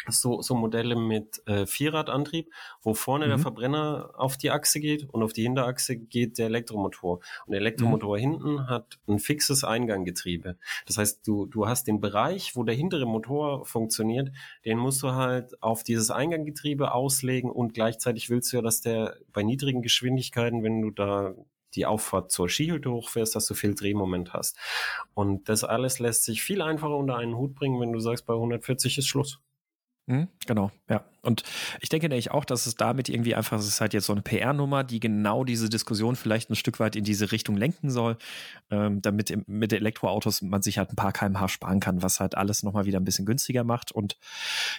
[0.08, 2.50] so, so Modelle mit äh, Vierradantrieb,
[2.82, 3.30] wo vorne mhm.
[3.30, 7.20] der Verbrenner auf die Achse geht und auf die Hinterachse geht der Elektromotor.
[7.46, 8.20] Und der Elektromotor mhm.
[8.20, 10.56] hinten hat ein fixes Einganggetriebe.
[10.86, 14.30] Das heißt, du, du hast den Bereich, wo der hintere Motor funktioniert,
[14.64, 19.16] den musst du halt auf dieses Einganggetriebe auslegen und gleichzeitig willst du ja, dass der
[19.32, 21.34] bei niedrigen Geschwindigkeiten, wenn du da
[21.74, 24.56] die Auffahrt zur Skihütte hochfährst, dass du viel Drehmoment hast.
[25.14, 28.34] Und das alles lässt sich viel einfacher unter einen Hut bringen, wenn du sagst, bei
[28.34, 29.40] 140 ist Schluss.
[30.10, 31.04] Mhm, genau, ja.
[31.22, 31.44] Und
[31.80, 34.22] ich denke nämlich auch, dass es damit irgendwie einfach, es ist halt jetzt so eine
[34.22, 38.16] PR-Nummer, die genau diese Diskussion vielleicht ein Stück weit in diese Richtung lenken soll,
[38.72, 42.64] ähm, damit mit Elektroautos man sich halt ein paar kmh sparen kann, was halt alles
[42.64, 43.92] nochmal wieder ein bisschen günstiger macht.
[43.92, 44.16] Und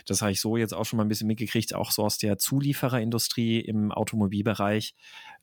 [0.05, 2.37] das habe ich so jetzt auch schon mal ein bisschen mitgekriegt, auch so aus der
[2.37, 4.95] Zuliefererindustrie im Automobilbereich.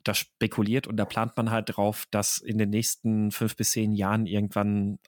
[0.04, 3.92] Da spekuliert und da plant man halt drauf, dass in den nächsten fünf bis zehn
[3.92, 4.98] Jahren irgendwann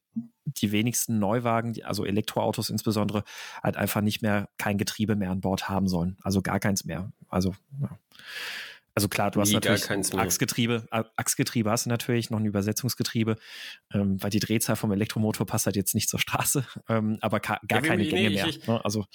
[0.45, 3.25] die wenigsten Neuwagen, also Elektroautos insbesondere,
[3.63, 6.17] halt einfach nicht mehr kein Getriebe mehr an Bord haben sollen.
[6.23, 7.13] Also gar keins mehr.
[7.29, 7.99] Also, ja.
[8.95, 13.37] Also klar, du hast natürlich Achsgetriebe, Achsgetriebe hast du natürlich, noch ein Übersetzungsgetriebe,
[13.95, 17.61] ähm, weil die Drehzahl vom Elektromotor passt halt jetzt nicht zur Straße, ähm, aber gar
[17.71, 18.47] ja, keine nee, Gänge mehr.
[18.49, 18.85] Ich, ne?
[18.85, 19.07] Also,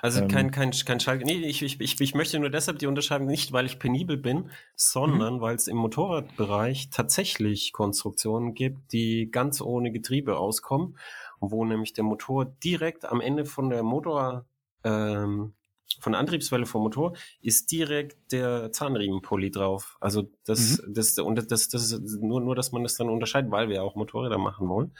[0.00, 1.24] also ähm, kein, kein, kein Schalk.
[1.24, 4.50] Nee, ich, ich, ich, ich möchte nur deshalb die unterscheiden, nicht weil ich penibel bin,
[4.74, 5.40] sondern mhm.
[5.40, 10.96] weil es im Motorradbereich tatsächlich Konstruktionen gibt, die ganz ohne Getriebe auskommen,
[11.40, 14.46] wo nämlich der Motor direkt am Ende von der Motor
[14.82, 15.52] ähm,
[15.98, 19.96] von der Antriebswelle vom Motor ist direkt der Zahnriemenpulli drauf.
[20.00, 20.94] Also das, mhm.
[20.94, 23.82] das, und das, das ist nur, nur, dass man das dann unterscheidet, weil wir ja
[23.82, 24.92] auch Motorräder machen wollen,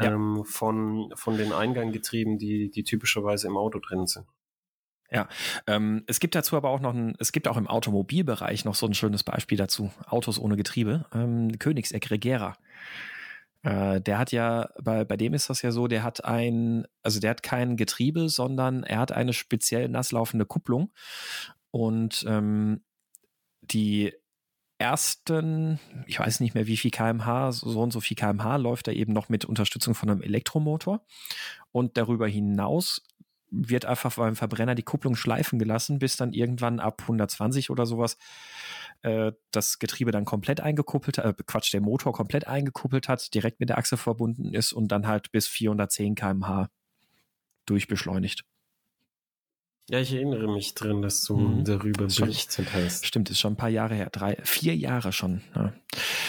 [0.00, 0.12] ja.
[0.12, 4.26] ähm, von, von den Einganggetrieben, die, die typischerweise im Auto drin sind.
[5.10, 5.28] Ja,
[5.66, 8.86] ähm, es gibt dazu aber auch noch ein, es gibt auch im Automobilbereich noch so
[8.86, 9.90] ein schönes Beispiel dazu.
[10.06, 11.04] Autos ohne Getriebe.
[11.12, 12.56] Ähm, Königseck Regera.
[13.62, 17.20] Äh, der hat ja, bei, bei dem ist das ja so, der hat ein, also
[17.20, 20.92] der hat kein Getriebe, sondern er hat eine speziell nasslaufende Kupplung.
[21.70, 22.82] Und ähm,
[23.62, 24.12] die
[24.78, 28.94] ersten, ich weiß nicht mehr wie viel kmh, so und so viel kmh läuft er
[28.94, 31.04] eben noch mit Unterstützung von einem Elektromotor.
[31.70, 33.02] Und darüber hinaus
[33.52, 38.16] wird einfach beim Verbrenner die Kupplung schleifen gelassen, bis dann irgendwann ab 120 oder sowas
[39.02, 43.68] äh, das Getriebe dann komplett eingekuppelt, äh, Quatsch, der Motor komplett eingekuppelt hat, direkt mit
[43.68, 46.70] der Achse verbunden ist und dann halt bis 410 kmh
[47.66, 48.44] durchbeschleunigt.
[49.90, 51.64] Ja, ich erinnere mich drin, dass du mhm.
[51.64, 53.04] darüber berichtet hast.
[53.04, 55.42] Stimmt, ist schon ein paar Jahre her, drei, vier Jahre schon.
[55.54, 55.72] Ja.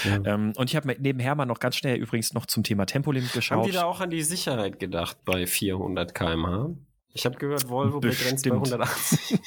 [0.03, 0.33] Ja.
[0.33, 3.59] Ähm, und ich habe nebenher mal noch ganz schnell übrigens noch zum Thema Tempolimit geschaut.
[3.59, 6.75] Haben die da auch an die Sicherheit gedacht bei 400 kmh?
[7.15, 9.39] Ich habe gehört, Volvo begrenzt bei 180.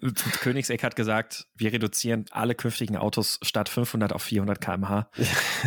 [0.40, 5.10] Königseck hat gesagt, wir reduzieren alle künftigen Autos statt 500 auf 400 km/h.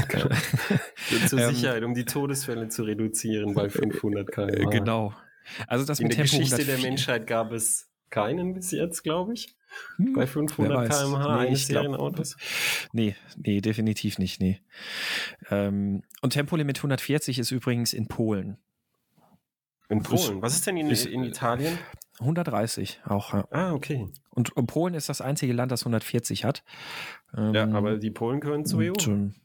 [0.10, 0.30] genau.
[1.28, 4.70] Zur ähm, Sicherheit, um die Todesfälle zu reduzieren bei 500 km/h.
[4.70, 5.14] Genau.
[5.68, 6.76] Also das In der Tempo Geschichte 104.
[6.76, 9.56] der Menschheit gab es keinen bis jetzt, glaube ich.
[9.98, 12.38] Hm, bei 500 km/h nee, eines Serienautos.
[12.92, 14.60] Nee, nee, definitiv nicht, nee.
[15.50, 18.58] Ähm, und Tempolimit 140 ist übrigens in Polen.
[19.90, 20.42] In Polen?
[20.42, 21.78] Was ist denn in, in Italien?
[22.20, 23.34] 130 auch.
[23.34, 23.48] Ja.
[23.52, 24.08] Ah, okay.
[24.30, 26.64] Und, und, Polen ist das einzige Land, das 140 hat.
[27.36, 28.94] Ähm, ja, aber die Polen gehören zur EU.
[29.06, 29.36] Und,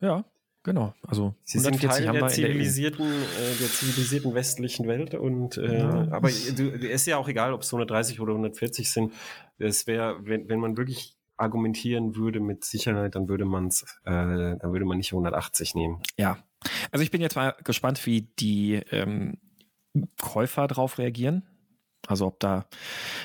[0.00, 0.24] ja,
[0.62, 0.94] genau.
[1.02, 6.08] Also Sie sind Teil der zivilisierten, äh, der zivilisierten westlichen Welt und äh, ja.
[6.10, 9.12] aber du, ist ja auch egal, ob es 130 oder 140 sind.
[9.58, 14.56] Es wäre, wenn, wenn man wirklich argumentieren würde mit Sicherheit, dann würde man es, äh,
[14.56, 16.00] dann würde man nicht 180 nehmen.
[16.16, 16.38] Ja.
[16.90, 19.36] Also ich bin jetzt mal gespannt, wie die ähm,
[20.20, 21.42] Käufer darauf reagieren.
[22.08, 22.66] Also ob da,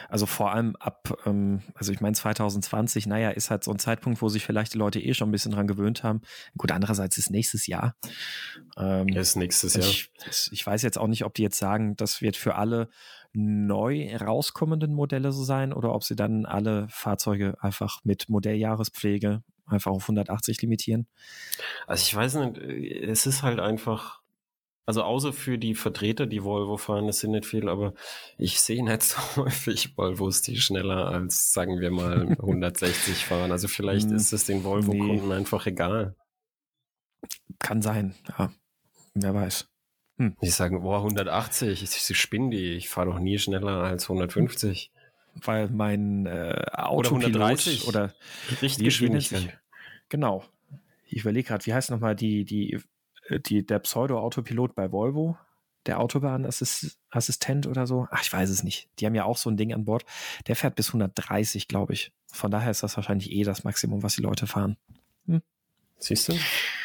[0.10, 4.22] also vor allem ab, ähm, also ich meine 2020, naja, ist halt so ein Zeitpunkt,
[4.22, 6.22] wo sich vielleicht die Leute eh schon ein bisschen dran gewöhnt haben.
[6.58, 7.96] Gut, andererseits ist nächstes Jahr.
[8.78, 9.86] Ähm, ist nächstes Jahr.
[9.86, 10.12] Ich,
[10.52, 12.90] ich weiß jetzt auch nicht, ob die jetzt sagen, das wird für alle
[13.34, 19.92] neu rauskommenden Modelle so sein oder ob sie dann alle Fahrzeuge einfach mit Modelljahrespflege einfach
[19.92, 21.08] auf 180 limitieren.
[21.88, 24.21] Also ich weiß nicht, es ist halt einfach,
[24.92, 27.94] also außer für die Vertreter, die Volvo fahren, das sind nicht viel, aber
[28.38, 33.54] ich sehe nicht so häufig Volvos, die schneller als, sagen wir mal, 160 fahren.
[33.54, 35.36] Also vielleicht hm, ist es den Volvo-Kunden nee.
[35.36, 36.18] einfach egal.
[37.60, 38.52] Kann sein, ja.
[39.14, 39.70] Wer weiß.
[40.18, 40.36] Hm.
[40.42, 44.92] Die sagen, boah, 180, ich, ich spinne die, ich fahre doch nie schneller als 150.
[45.36, 48.14] Weil mein äh, Autopilot oder, 130 oder
[48.62, 49.58] Richtgeschwindigkeit.
[50.10, 50.44] Genau.
[51.08, 52.82] Ich überlege gerade, wie heißt nochmal die, die
[53.40, 55.38] die, der Pseudo-Autopilot bei Volvo,
[55.86, 58.08] der Autobahnassistent oder so.
[58.12, 58.90] Ach, ich weiß es nicht.
[59.00, 60.06] Die haben ja auch so ein Ding an Bord.
[60.48, 62.12] Der fährt bis 130, glaube ich.
[62.28, 64.78] Von daher ist das wahrscheinlich eh das Maximum, was die Leute fahren.
[65.26, 65.42] Hm.
[65.98, 66.34] Siehst du?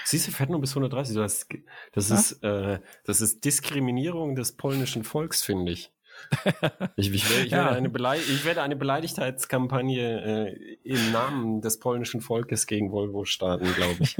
[0.04, 1.16] Siehst du, fährt nur bis 130.
[1.16, 1.46] Das,
[1.92, 2.16] das, ja?
[2.16, 5.92] ist, äh, das ist Diskriminierung des polnischen Volks, finde ich.
[6.96, 7.64] Ich, ich, werde, ich, ja.
[7.66, 13.66] werde eine ich werde eine Beleidigtheitskampagne äh, im Namen des polnischen Volkes gegen Volvo starten,
[13.74, 14.16] glaube ich.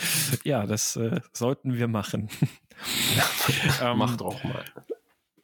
[0.44, 2.28] ja, das äh, sollten wir machen.
[3.82, 4.64] ähm, Mach doch mal.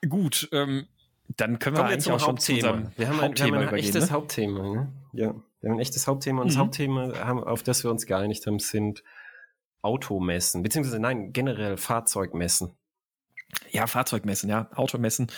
[0.09, 0.87] Gut, ähm,
[1.37, 3.75] dann können wir Kommen eigentlich auch schon zu unserem wir haben ein, Hauptthema wir haben
[3.75, 4.11] ein echtes ne?
[4.13, 4.63] Hauptthema.
[4.63, 4.93] Ne?
[5.13, 5.35] Ja.
[5.61, 6.51] Wir haben ein echtes Hauptthema und mhm.
[6.51, 9.03] das Hauptthema, auf das wir uns geeinigt haben, sind
[9.83, 12.73] Automessen, beziehungsweise nein, generell Fahrzeugmessen.
[13.71, 14.69] Ja, Fahrzeugmessen, ja.
[14.75, 15.29] Automessen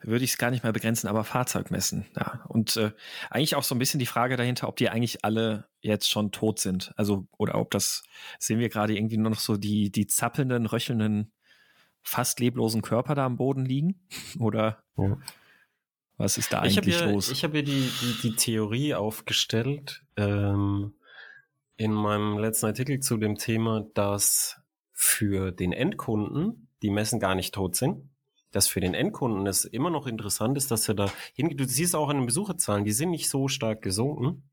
[0.00, 2.44] würde ich es gar nicht mehr begrenzen, aber Fahrzeugmessen, ja.
[2.48, 2.92] Und äh,
[3.30, 6.58] eigentlich auch so ein bisschen die Frage dahinter, ob die eigentlich alle jetzt schon tot
[6.58, 6.92] sind.
[6.96, 8.04] Also, oder ob das,
[8.38, 11.32] sehen wir gerade irgendwie nur noch so die, die zappelnden, röchelnden,
[12.02, 14.00] fast leblosen Körper da am Boden liegen?
[14.38, 15.16] Oder ja.
[16.16, 17.30] was ist da eigentlich ich los?
[17.30, 20.94] Ich habe hier die, die, die Theorie aufgestellt, ähm,
[21.76, 24.60] in meinem letzten Artikel zu dem Thema, dass
[24.92, 28.10] für den Endkunden die Messen gar nicht tot sind.
[28.52, 31.58] Dass für den Endkunden es immer noch interessant ist, dass er da hingeht.
[31.58, 34.48] Du siehst auch an den Besucherzahlen, die sind nicht so stark gesunken,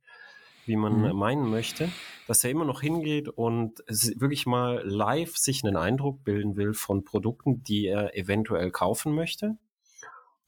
[0.65, 1.15] wie man mhm.
[1.15, 1.89] meinen möchte,
[2.27, 7.03] dass er immer noch hingeht und wirklich mal live sich einen Eindruck bilden will von
[7.03, 9.57] Produkten, die er eventuell kaufen möchte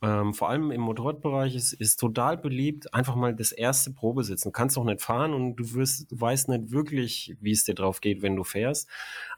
[0.04, 4.50] ähm, vor allem im Motorradbereich ist, ist total beliebt, einfach mal das erste Probesitzen.
[4.50, 7.74] Du kannst noch nicht fahren und du wirst, du weißt nicht wirklich, wie es dir
[7.74, 8.90] drauf geht, wenn du fährst.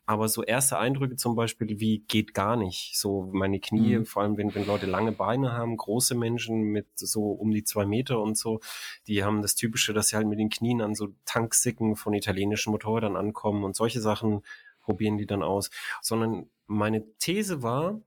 [0.08, 2.98] Aber so erste Eindrücke zum Beispiel, wie geht gar nicht.
[2.98, 4.06] So meine Knie, mhm.
[4.08, 7.86] vor allem wenn, wenn Leute lange Beine haben, große Menschen mit so um die zwei
[7.86, 8.60] Meter und so,
[9.06, 12.72] die haben das Typische, dass sie halt mit den Knien an so Tanksicken von italienischen
[12.72, 14.42] Motorrädern ankommen und solche Sachen
[14.82, 15.70] probieren die dann aus.
[16.02, 18.02] Sondern meine These war,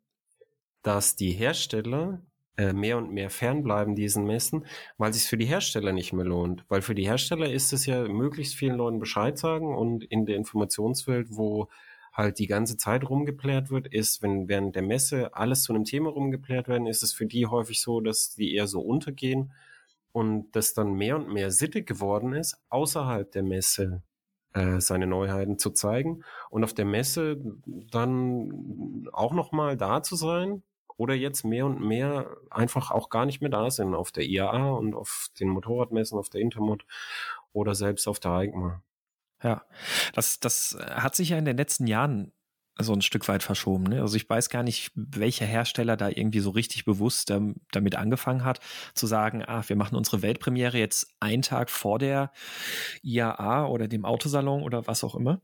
[0.82, 2.20] dass die Hersteller
[2.72, 4.66] mehr und mehr fernbleiben diesen Messen,
[4.96, 6.64] weil sich für die Hersteller nicht mehr lohnt.
[6.68, 10.36] Weil für die Hersteller ist es ja möglichst vielen Leuten Bescheid sagen und in der
[10.36, 11.68] Informationswelt, wo
[12.12, 16.10] halt die ganze Zeit rumgeplärt wird, ist, wenn während der Messe alles zu einem Thema
[16.10, 19.52] rumgeplärt werden, ist es für die häufig so, dass die eher so untergehen
[20.12, 24.02] und das dann mehr und mehr Sitte geworden ist, außerhalb der Messe
[24.52, 30.64] äh, seine Neuheiten zu zeigen und auf der Messe dann auch nochmal da zu sein,
[30.98, 34.72] oder jetzt mehr und mehr einfach auch gar nicht mehr da sind auf der IAA
[34.72, 36.84] und auf den Motorradmessen, auf der Intermod
[37.52, 38.82] oder selbst auf der EICMA.
[39.42, 39.64] Ja,
[40.12, 42.32] das, das hat sich ja in den letzten Jahren
[42.80, 43.84] so ein Stück weit verschoben.
[43.84, 44.00] Ne?
[44.00, 48.44] Also ich weiß gar nicht, welcher Hersteller da irgendwie so richtig bewusst ähm, damit angefangen
[48.44, 48.60] hat,
[48.94, 52.32] zu sagen, ah, wir machen unsere Weltpremiere jetzt einen Tag vor der
[53.02, 55.40] IAA oder dem Autosalon oder was auch immer.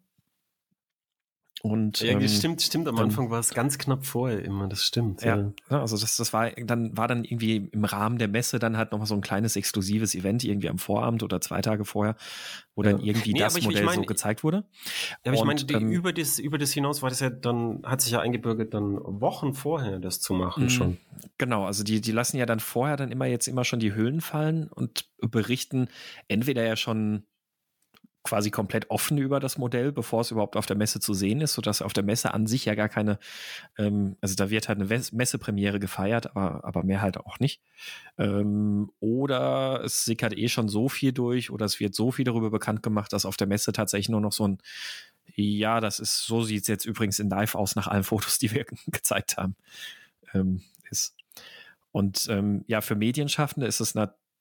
[1.64, 2.88] Und, ja, ähm, stimmt, stimmt.
[2.88, 5.22] Am dann, Anfang war es ganz knapp vorher immer, das stimmt.
[5.22, 5.80] Ja, ja.
[5.80, 9.06] also das, das war dann, war dann irgendwie im Rahmen der Messe dann halt nochmal
[9.06, 12.16] so ein kleines exklusives Event irgendwie am Vorabend oder zwei Tage vorher,
[12.74, 12.90] wo ja.
[12.90, 14.66] dann irgendwie nee, das ich, Modell ich mein, so gezeigt wurde.
[15.24, 17.80] Ja, aber Und, ich meine, ähm, über, das, über das hinaus war das ja dann,
[17.82, 20.68] hat sich ja eingebürgert, dann Wochen vorher das zu machen mhm.
[20.68, 20.98] schon.
[21.38, 24.20] Genau, also die, die lassen ja dann vorher dann immer jetzt immer schon die Hüllen
[24.20, 25.88] fallen und berichten
[26.28, 27.24] entweder ja schon
[28.24, 31.52] quasi komplett offen über das Modell, bevor es überhaupt auf der Messe zu sehen ist,
[31.52, 33.18] sodass auf der Messe an sich ja gar keine,
[33.76, 37.60] ähm, also da wird halt eine Messepremiere gefeiert, aber, aber mehr halt auch nicht.
[38.16, 42.50] Ähm, oder es sickert eh schon so viel durch oder es wird so viel darüber
[42.50, 44.58] bekannt gemacht, dass auf der Messe tatsächlich nur noch so ein,
[45.34, 48.52] ja, das ist, so sieht es jetzt übrigens in Live aus nach allen Fotos, die
[48.52, 49.54] wir gezeigt haben,
[50.32, 51.14] ähm, ist.
[51.92, 53.94] Und ähm, ja, für Medienschaffende ist es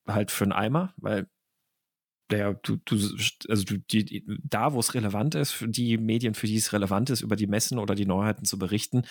[0.08, 1.28] halt für einen Eimer, weil
[2.30, 2.96] der, du, du,
[3.50, 7.10] also du, die, da, wo es relevant ist, für die Medien, für die es relevant
[7.10, 9.04] ist, über die Messen oder die Neuheiten zu berichten,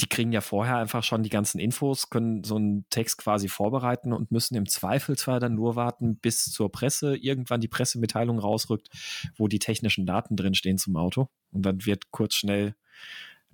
[0.00, 4.12] die kriegen ja vorher einfach schon die ganzen Infos, können so einen Text quasi vorbereiten
[4.12, 8.88] und müssen im Zweifelsfall dann nur warten, bis zur Presse irgendwann die Pressemitteilung rausrückt,
[9.36, 11.28] wo die technischen Daten drinstehen zum Auto.
[11.52, 12.74] Und dann wird kurz schnell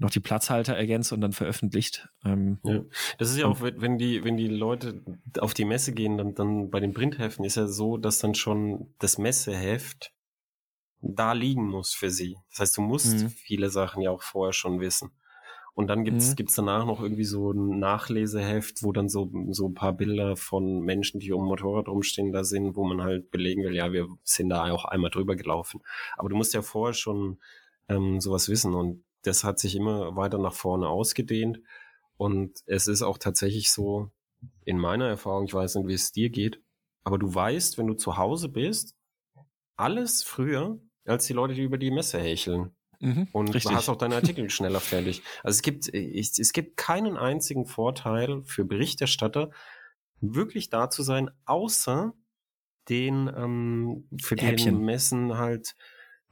[0.03, 2.09] noch die Platzhalter ergänzt und dann veröffentlicht.
[2.25, 2.85] Ähm, ja.
[3.19, 5.03] Das ist ja auch, wenn die, wenn die Leute
[5.38, 8.93] auf die Messe gehen, dann, dann bei den Printheften ist ja so, dass dann schon
[8.99, 10.12] das Messeheft
[11.01, 12.37] da liegen muss für sie.
[12.51, 13.31] Das heißt, du musst mhm.
[13.31, 15.11] viele Sachen ja auch vorher schon wissen.
[15.75, 16.37] Und dann gibt's mhm.
[16.37, 20.81] gibt's danach noch irgendwie so ein Nachleseheft, wo dann so, so ein paar Bilder von
[20.81, 24.51] Menschen, die um Motorrad rumstehen, da sind, wo man halt belegen will, ja, wir sind
[24.51, 25.81] da auch einmal drüber gelaufen.
[26.17, 27.38] Aber du musst ja vorher schon
[27.88, 28.75] ähm, sowas wissen.
[28.75, 31.61] Und das hat sich immer weiter nach vorne ausgedehnt.
[32.16, 34.11] Und es ist auch tatsächlich so,
[34.64, 36.61] in meiner Erfahrung, ich weiß nicht, wie es dir geht,
[37.04, 38.96] aber du weißt, wenn du zu Hause bist,
[39.76, 42.74] alles früher, als die Leute, die über die Messe hecheln.
[43.00, 43.70] Mhm, und richtig.
[43.70, 45.22] du hast auch deine Artikel schneller fertig.
[45.42, 49.50] Also es gibt, ich, es gibt keinen einzigen Vorteil für Berichterstatter,
[50.20, 52.14] wirklich da zu sein, außer
[52.88, 54.76] den, ähm, für Häppchen.
[54.76, 55.74] den Messen halt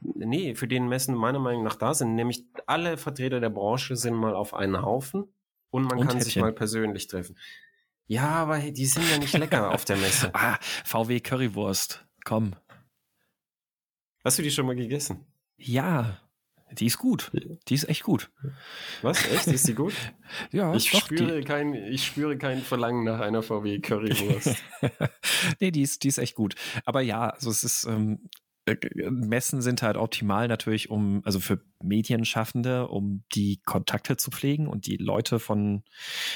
[0.01, 2.15] Nee, für den Messen meiner Meinung nach da sind.
[2.15, 5.33] Nämlich alle Vertreter der Branche sind mal auf einen Haufen
[5.69, 6.21] und man und kann Häppchen.
[6.21, 7.37] sich mal persönlich treffen.
[8.07, 10.31] Ja, aber die sind ja nicht lecker auf der Messe.
[10.33, 12.05] Ah, VW Currywurst.
[12.25, 12.55] Komm.
[14.23, 15.25] Hast du die schon mal gegessen?
[15.57, 16.19] Ja.
[16.73, 17.31] Die ist gut.
[17.67, 18.31] Die ist echt gut.
[19.01, 19.25] Was?
[19.29, 19.47] Echt?
[19.47, 19.93] Ist die gut?
[20.51, 24.55] ja, ich doch, spüre die, kein, ich spüre kein Verlangen nach einer VW Currywurst.
[25.59, 26.55] nee, die ist, die ist echt gut.
[26.85, 28.29] Aber ja, also es ist, ähm, äh,
[28.95, 34.87] Messen sind halt optimal natürlich, um, also für Medienschaffende, um die Kontakte zu pflegen und
[34.87, 35.83] die Leute von,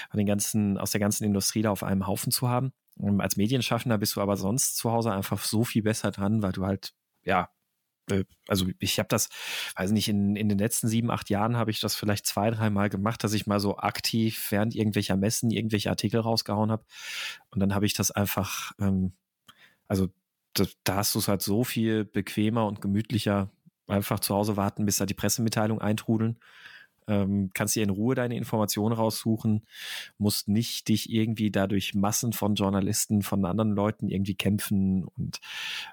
[0.10, 2.74] von den ganzen, aus der ganzen Industrie da auf einem Haufen zu haben.
[2.98, 6.54] Und als Medienschaffender bist du aber sonst zu Hause einfach so viel besser dran, weil
[6.54, 6.94] du halt,
[7.24, 7.50] ja,
[8.10, 9.30] äh, also ich habe das,
[9.76, 12.90] weiß nicht, in, in den letzten sieben, acht Jahren habe ich das vielleicht zwei, dreimal
[12.90, 16.86] gemacht, dass ich mal so aktiv während irgendwelcher Messen irgendwelche Artikel rausgehauen habe.
[17.50, 19.14] Und dann habe ich das einfach, ähm,
[19.88, 20.10] also
[20.56, 23.52] da, da hast du es halt so viel bequemer und gemütlicher,
[23.88, 26.38] einfach zu Hause warten, bis da die Pressemitteilung eintrudeln.
[27.08, 29.68] Ähm, kannst dir in Ruhe deine Informationen raussuchen,
[30.18, 35.40] musst nicht dich irgendwie dadurch Massen von Journalisten, von anderen Leuten irgendwie kämpfen und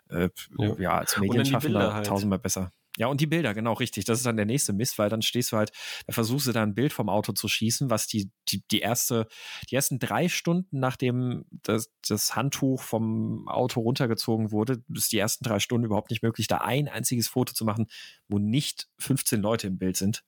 [0.09, 0.79] äh, ja.
[0.79, 2.07] ja, als Medienschaffender halt.
[2.07, 2.70] tausendmal besser.
[2.99, 4.05] Ja, und die Bilder, genau, richtig.
[4.05, 5.73] Das ist dann der nächste Mist, weil dann stehst du halt,
[6.07, 9.29] da versuchst du da ein Bild vom Auto zu schießen, was die, die, die erste,
[9.71, 15.45] die ersten drei Stunden, nachdem das, das Handtuch vom Auto runtergezogen wurde, ist die ersten
[15.45, 17.87] drei Stunden überhaupt nicht möglich, da ein einziges Foto zu machen,
[18.29, 20.23] wo nicht 15 Leute im Bild sind.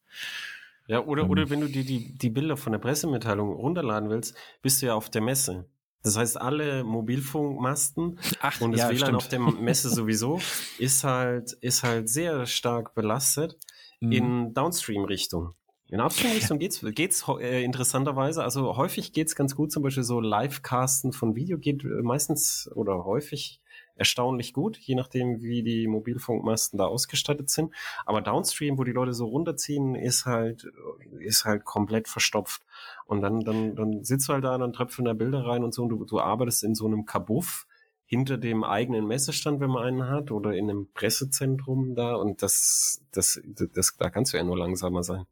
[0.87, 1.51] Ja, oder, oder ähm.
[1.51, 5.11] wenn du dir die, die Bilder von der Pressemitteilung runterladen willst, bist du ja auf
[5.11, 5.67] der Messe.
[6.05, 9.17] Das heißt, alle Mobilfunkmasten Ach, und das ja, WLAN stimmt.
[9.17, 10.39] auf der Messe sowieso
[10.79, 13.59] ist halt, ist halt sehr stark belastet
[14.01, 14.13] mhm.
[14.13, 15.55] in Downstream-Richtung.
[15.89, 21.13] In Upstream-Richtung geht's, geht's äh, interessanterweise, also häufig geht's ganz gut, zum Beispiel so Livecasten
[21.13, 23.63] von Video geht äh, meistens oder häufig
[23.97, 27.73] erstaunlich gut, je nachdem, wie die Mobilfunkmasten da ausgestattet sind.
[28.07, 30.67] Aber Downstream, wo die Leute so runterziehen, ist halt,
[31.21, 32.63] ist halt komplett verstopft.
[33.07, 35.83] Und dann, dann, dann sitzt du halt da, dann tröpfeln da Bilder rein und so,
[35.83, 37.67] und du, du arbeitest in so einem Kabuff
[38.07, 43.03] hinter dem eigenen Messestand, wenn man einen hat, oder in einem Pressezentrum da, und das,
[43.13, 45.25] das, das, das da kannst du ja nur langsamer sein.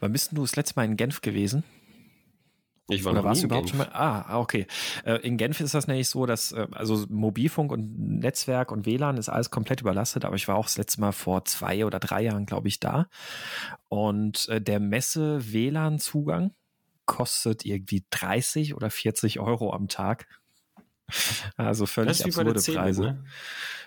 [0.00, 1.64] Wann bist du das letzte Mal in Genf gewesen?
[2.88, 3.84] Ich war Oder warst du überhaupt Genf.
[3.84, 3.96] schon mal?
[3.96, 4.66] Ah, ah, okay.
[5.04, 9.16] Äh, in Genf ist das nämlich so, dass äh, also Mobilfunk und Netzwerk und WLAN
[9.16, 12.22] ist alles komplett überlastet, aber ich war auch das letzte Mal vor zwei oder drei
[12.22, 13.08] Jahren, glaube ich, da.
[13.88, 16.52] Und äh, der Messe-WLAN-Zugang
[17.16, 20.26] kostet irgendwie 30 oder 40 Euro am Tag.
[21.56, 23.02] Also völlig absurde Preise.
[23.02, 23.24] Ne?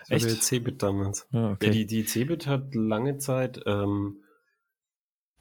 [0.08, 0.26] Echt?
[0.26, 1.26] Der Cebit damals.
[1.32, 1.66] Ah, okay.
[1.66, 4.24] Ja, die, die Cebit hat lange Zeit ähm,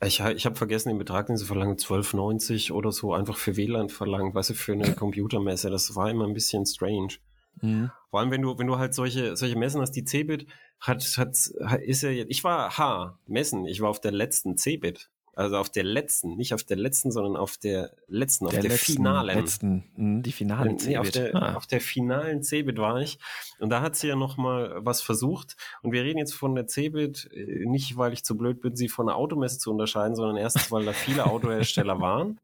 [0.05, 3.89] ich, ich habe vergessen den Betrag, den sie verlangen, 12,90 oder so, einfach für WLAN
[3.89, 5.69] verlangt, weißt du, für eine Computermesse.
[5.69, 7.15] Das war immer ein bisschen strange.
[7.61, 7.91] Mhm.
[8.09, 10.47] Vor allem, wenn du, wenn du halt solche, solche Messen hast, die Cebit
[10.79, 11.35] hat, hat,
[11.81, 15.09] ist ja, ich war H, Messen, ich war auf der letzten Cebit.
[15.35, 18.71] Also auf der letzten, nicht auf der letzten, sondern auf der letzten, auf der, der
[18.71, 19.39] letzten, finalen.
[19.39, 21.55] Letzten, mh, die finalen nee, auf der, ah.
[21.55, 23.17] auf der finalen Cebit war ich.
[23.59, 25.57] Und da hat sie ja noch mal was versucht.
[25.81, 28.89] Und wir reden jetzt von der Cebit, äh, nicht weil ich zu blöd bin, sie
[28.89, 32.39] von der Automesse zu unterscheiden, sondern erstens, weil da viele Autohersteller waren.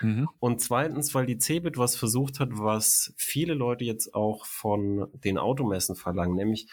[0.00, 0.28] Mhm.
[0.38, 5.36] Und zweitens, weil die Cebit was versucht hat, was viele Leute jetzt auch von den
[5.36, 6.68] Automessen verlangen, nämlich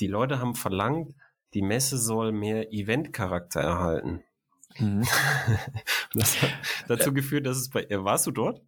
[0.00, 1.14] die Leute haben verlangt,
[1.54, 4.22] die Messe soll mehr Eventcharakter erhalten.
[4.78, 5.04] Mhm.
[6.14, 6.50] das hat
[6.88, 7.86] dazu geführt, dass es bei.
[7.90, 8.62] Warst du dort?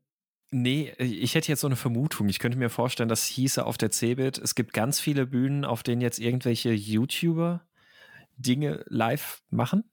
[0.50, 2.28] Nee, ich hätte jetzt so eine Vermutung.
[2.28, 5.82] Ich könnte mir vorstellen, das hieße auf der Cebit, es gibt ganz viele Bühnen, auf
[5.82, 7.66] denen jetzt irgendwelche YouTuber
[8.38, 9.84] Dinge live machen.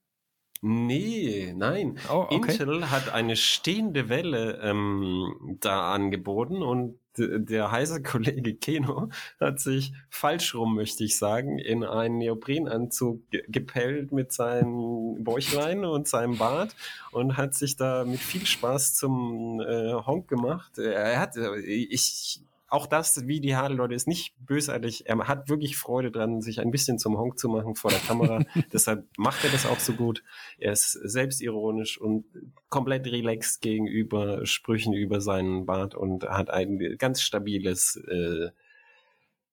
[0.68, 2.00] Nee, nein.
[2.12, 2.54] Oh, okay.
[2.54, 9.94] Intel hat eine stehende Welle ähm, da angeboten und der heiße Kollege Keno hat sich
[10.10, 16.76] falsch rum, möchte ich sagen, in einen Neoprenanzug gepellt mit seinem Bäuchlein und seinem Bart
[17.12, 20.80] und hat sich da mit viel Spaß zum äh, Honk gemacht.
[20.80, 25.08] Er hat, ich auch das, wie die Hadel-Leute, ist nicht bösartig.
[25.08, 28.40] Er hat wirklich Freude dran, sich ein bisschen zum Honk zu machen vor der Kamera.
[28.74, 30.24] Deshalb macht er das auch so gut.
[30.58, 32.26] Er ist selbstironisch und
[32.70, 38.50] komplett relaxed gegenüber Sprüchen über seinen Bart und hat ein ganz stabiles äh,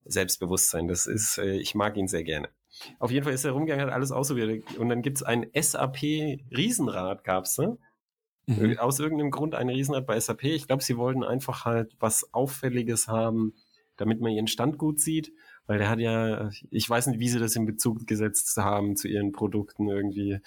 [0.05, 0.87] Selbstbewusstsein.
[0.87, 2.49] Das ist, äh, ich mag ihn sehr gerne.
[2.99, 4.77] Auf jeden Fall ist er rumgegangen, hat alles ausprobiert.
[4.77, 7.77] Und dann gibt's ein SAP-Riesenrad, gab's, ne?
[8.45, 8.77] Mhm.
[8.77, 10.43] Aus irgendeinem Grund ein Riesenrad bei SAP.
[10.43, 13.53] Ich glaube, sie wollten einfach halt was Auffälliges haben,
[13.95, 15.31] damit man ihren Stand gut sieht.
[15.65, 19.07] Weil der hat ja, ich weiß nicht, wie sie das in Bezug gesetzt haben zu
[19.07, 20.39] ihren Produkten irgendwie.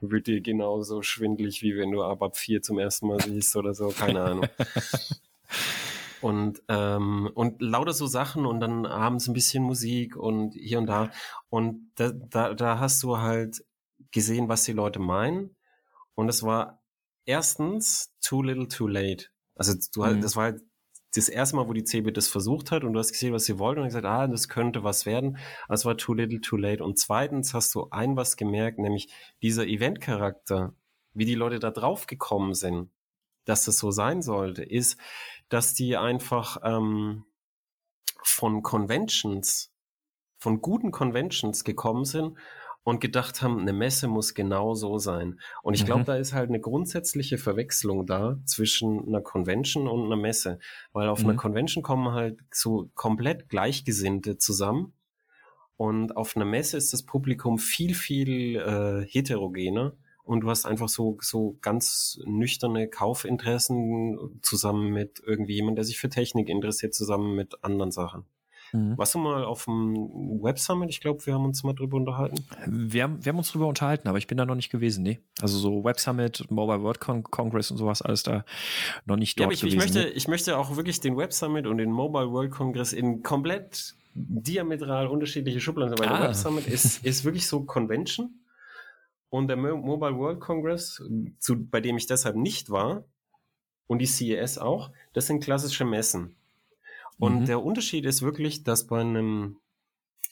[0.00, 3.90] Wird dir genauso schwindlig, wie wenn du ABAP 4 zum ersten Mal siehst oder so,
[3.90, 4.46] keine Ahnung.
[6.20, 10.86] und, ähm, und lauter so Sachen und dann abends ein bisschen Musik und hier und
[10.86, 11.12] da.
[11.50, 13.64] Und da, da, da hast du halt
[14.10, 15.54] gesehen, was die Leute meinen.
[16.16, 16.82] Und es war
[17.24, 19.26] erstens too little too late.
[19.56, 20.20] Also du mhm.
[20.20, 20.62] das war halt
[21.14, 23.58] das erste Mal, wo die CeBIT das versucht hat und du hast gesehen, was sie
[23.58, 25.38] wollten und gesagt, ah, das könnte was werden.
[25.66, 26.82] Aber es war too little, too late.
[26.82, 29.08] Und zweitens hast du ein was gemerkt, nämlich
[29.40, 30.74] dieser Event-Charakter,
[31.12, 32.90] wie die Leute da drauf gekommen sind,
[33.44, 34.98] dass das so sein sollte, ist,
[35.48, 37.24] dass die einfach ähm,
[38.24, 39.72] von Conventions,
[40.38, 42.36] von guten Conventions gekommen sind
[42.84, 45.40] und gedacht haben, eine Messe muss genau so sein.
[45.62, 45.86] Und ich mhm.
[45.86, 50.58] glaube, da ist halt eine grundsätzliche Verwechslung da zwischen einer Convention und einer Messe.
[50.92, 51.30] Weil auf mhm.
[51.30, 54.92] einer Convention kommen halt so komplett Gleichgesinnte zusammen.
[55.76, 59.96] Und auf einer Messe ist das Publikum viel, viel äh, heterogener.
[60.22, 65.98] Und du hast einfach so, so ganz nüchterne Kaufinteressen zusammen mit irgendwie jemand, der sich
[65.98, 68.24] für Technik interessiert, zusammen mit anderen Sachen.
[68.74, 68.98] Mhm.
[68.98, 69.94] Warst du mal auf dem
[70.42, 70.90] Web Summit?
[70.90, 72.44] Ich glaube, wir haben uns mal drüber unterhalten.
[72.66, 75.20] Wir haben, wir haben uns drüber unterhalten, aber ich bin da noch nicht gewesen, nee.
[75.40, 78.44] Also so Web Summit, Mobile World Con Congress und sowas, alles da
[79.06, 79.76] noch nicht dort ja, aber ich, gewesen.
[79.76, 80.16] Ich möchte, nee.
[80.16, 85.06] ich möchte auch wirklich den Web Summit und den Mobile World Congress in komplett diametral
[85.06, 86.18] unterschiedliche Schubladen, weil ah.
[86.18, 88.40] der Web Summit ist, ist wirklich so Convention
[89.28, 91.00] und der Mobile World Congress,
[91.38, 93.04] zu, bei dem ich deshalb nicht war,
[93.86, 96.34] und die CES auch, das sind klassische Messen.
[97.18, 97.46] Und mhm.
[97.46, 99.58] der Unterschied ist wirklich, dass bei einem,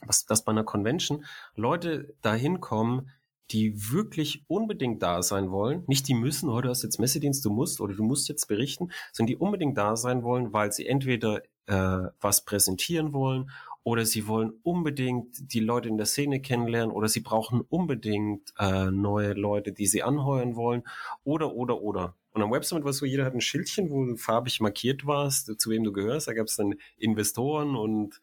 [0.05, 1.25] was, dass bei einer Convention
[1.55, 3.11] Leute dahin kommen,
[3.51, 5.85] die wirklich unbedingt da sein wollen.
[5.87, 8.91] Nicht die müssen, heute oh, hast jetzt Messedienst, du musst oder du musst jetzt berichten,
[9.13, 13.51] sondern die unbedingt da sein wollen, weil sie entweder äh, was präsentieren wollen
[13.85, 18.91] oder sie wollen unbedingt die Leute in der Szene kennenlernen oder sie brauchen unbedingt äh,
[18.91, 20.83] neue Leute, die sie anheuern wollen
[21.25, 22.17] oder oder oder.
[22.33, 25.61] Und am Websummit war es so, jeder hat ein Schildchen, wo du farbig markiert warst,
[25.61, 26.29] zu wem du gehörst.
[26.29, 28.21] Da gab es dann Investoren und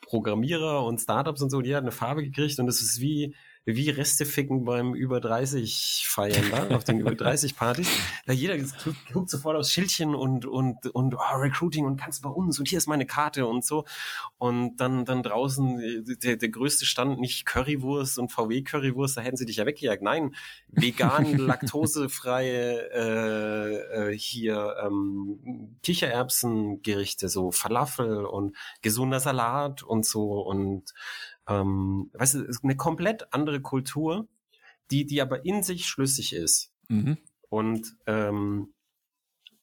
[0.00, 3.34] Programmierer und Startups und so, die hat eine Farbe gekriegt und das ist wie
[3.64, 7.88] wie Reste ficken beim über 30 feiern, da, auf den über 30 Partys.
[8.26, 8.56] Da jeder
[9.12, 12.78] guckt sofort aufs Schildchen und, und, und oh, Recruiting und kannst bei uns und hier
[12.78, 13.84] ist meine Karte und so.
[14.38, 19.36] Und dann, dann draußen der, der größte Stand nicht Currywurst und VW Currywurst, da hätten
[19.36, 20.02] sie dich ja weggejagt.
[20.02, 20.34] Nein,
[20.68, 30.94] vegan, laktosefreie, äh, äh, hier, ähm, Kichererbsengerichte, so Falafel und gesunder Salat und so und
[31.48, 34.28] ähm, weißt du, eine komplett andere Kultur,
[34.90, 36.72] die, die aber in sich schlüssig ist.
[36.88, 37.18] Mhm.
[37.48, 38.72] Und ähm,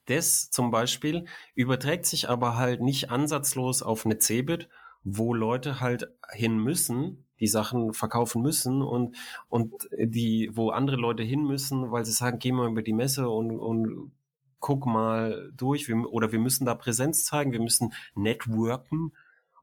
[0.06, 4.70] das zum Beispiel überträgt sich aber halt nicht ansatzlos auf eine Cebit,
[5.04, 9.16] wo Leute halt hin müssen, die Sachen verkaufen müssen und,
[9.48, 13.30] und die, wo andere Leute hin müssen, weil sie sagen, geh mal über die Messe
[13.30, 14.12] und, und
[14.60, 19.14] guck mal durch, wir, oder wir müssen da Präsenz zeigen, wir müssen networken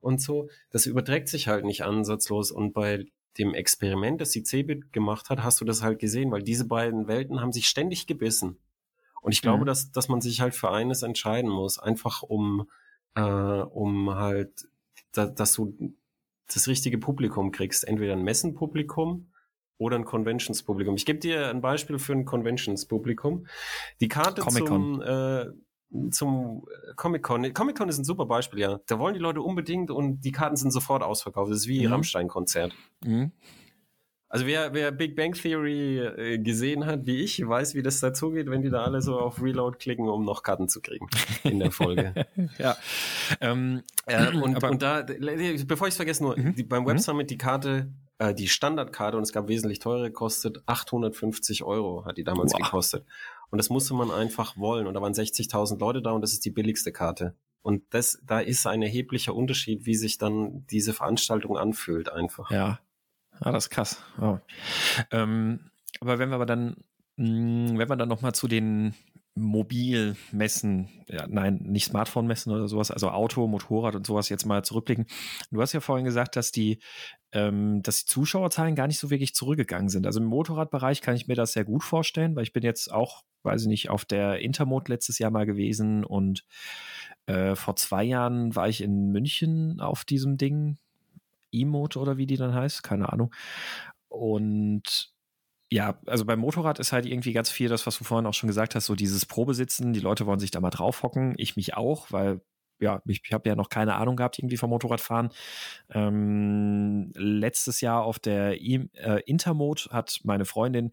[0.05, 0.49] und so.
[0.71, 2.51] Das überträgt sich halt nicht ansatzlos.
[2.51, 3.07] Und bei
[3.39, 7.09] dem Experiment, das die Cebit gemacht hat, hast du das halt gesehen, weil diese beiden
[7.09, 8.59] Welten haben sich ständig gebissen.
[9.23, 9.67] Und ich glaube, mhm.
[9.67, 12.69] dass, dass man sich halt für eines entscheiden muss, einfach um,
[13.15, 14.69] äh, um halt,
[15.13, 15.95] da, dass du
[16.53, 17.89] das richtige Publikum kriegst.
[17.89, 19.31] Entweder ein Messenpublikum
[19.79, 20.95] oder ein Conventions-Publikum.
[20.95, 23.47] Ich gebe dir ein Beispiel für ein Conventions-Publikum.
[24.01, 25.47] Die Karte zum äh,
[26.11, 27.53] zum äh, Comic-Con.
[27.55, 28.81] Comic-Con ist ein super Beispiel, ja.
[28.87, 31.51] Da wollen die Leute unbedingt und die Karten sind sofort ausverkauft.
[31.51, 31.93] Das ist wie mhm.
[31.93, 32.73] Rammstein-Konzert.
[33.05, 33.33] Mhm.
[34.35, 38.51] Also wer, wer Big Bang Theory äh, gesehen hat, wie ich, weiß, wie das dazugeht,
[38.51, 41.07] wenn die da alle so auf Reload klicken, um noch Karten zu kriegen
[41.45, 42.27] in der Folge.
[42.59, 42.77] ja.
[43.41, 46.57] Ähm, äh, und, und da, bevor ich es vergesse, nur mhm.
[46.57, 46.99] die, beim Web mhm.
[46.99, 52.17] Summit die Karte, äh, die Standardkarte, und es gab wesentlich teure, kostet 850 Euro, hat
[52.17, 52.63] die damals wow.
[52.63, 53.05] gekostet.
[53.55, 54.89] Und das musste man einfach wollen.
[54.89, 57.37] Und da waren 60.000 Leute da und das ist die billigste Karte.
[57.63, 62.51] Und das, da ist ein erheblicher Unterschied, wie sich dann diese Veranstaltung anfühlt einfach.
[62.51, 62.81] Ja.
[63.39, 64.03] Ah, das ist krass.
[64.21, 64.39] Oh.
[65.13, 66.79] Ähm, aber wenn wir aber dann,
[67.15, 68.93] mh, hm, wenn wir dann nochmal zu den
[69.37, 75.07] Mobilmessen, ja, nein, nicht Smartphone-Messen oder sowas, also Auto, Motorrad und sowas jetzt mal zurückblicken.
[75.53, 76.81] Du hast ja vorhin gesagt, dass die,
[77.35, 80.07] ähm, dass die Zuschauerzahlen gar nicht so wirklich zurückgegangen sind.
[80.07, 83.23] Also im Motorradbereich kann ich mir das sehr gut vorstellen, weil ich bin jetzt auch
[83.45, 86.45] weiß ich nicht, auf der Intermod letztes Jahr mal gewesen und
[87.27, 90.79] äh, vor zwei Jahren war ich in München auf diesem Ding,
[91.53, 93.33] E-Mode oder wie die dann heißt, keine Ahnung.
[94.09, 95.13] Und
[95.71, 98.49] ja, also beim Motorrad ist halt irgendwie ganz viel das, was du vorhin auch schon
[98.49, 102.11] gesagt hast, so dieses Probesitzen, die Leute wollen sich da mal draufhocken, ich mich auch,
[102.13, 102.41] weil
[102.81, 105.31] ja, ich, ich habe ja noch keine Ahnung gehabt irgendwie vom Motorradfahren.
[105.91, 110.93] Ähm, letztes Jahr auf der e äh, Intermode hat meine Freundin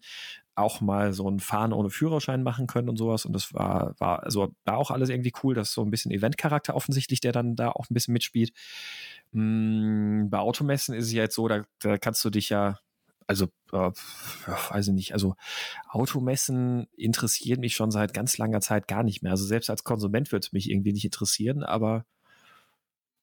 [0.54, 3.24] auch mal so ein Fahren ohne Führerschein machen können und sowas.
[3.24, 5.54] Und das war, war, also da auch alles irgendwie cool.
[5.54, 8.52] Das ist so ein bisschen Eventcharakter offensichtlich, der dann da auch ein bisschen mitspielt.
[9.32, 12.78] Mm, bei Automessen ist es ja jetzt so, da, da kannst du dich ja
[13.26, 13.90] Also, äh,
[14.70, 15.12] weiß ich nicht.
[15.12, 15.34] Also,
[15.88, 19.32] Automessen interessieren mich schon seit ganz langer Zeit gar nicht mehr.
[19.32, 22.04] Also, selbst als Konsument würde es mich irgendwie nicht interessieren, aber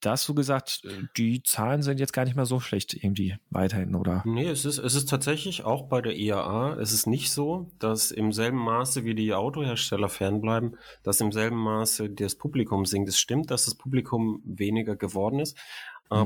[0.01, 3.35] da hast du gesagt, äh, die Zahlen sind jetzt gar nicht mehr so schlecht irgendwie
[3.49, 4.23] weiterhin, oder?
[4.25, 8.11] Nee, es ist, es ist tatsächlich auch bei der IAA, es ist nicht so, dass
[8.11, 13.09] im selben Maße wie die Autohersteller fernbleiben, dass im selben Maße das Publikum sinkt.
[13.09, 15.57] Es stimmt, dass das Publikum weniger geworden ist,
[16.09, 16.17] mhm.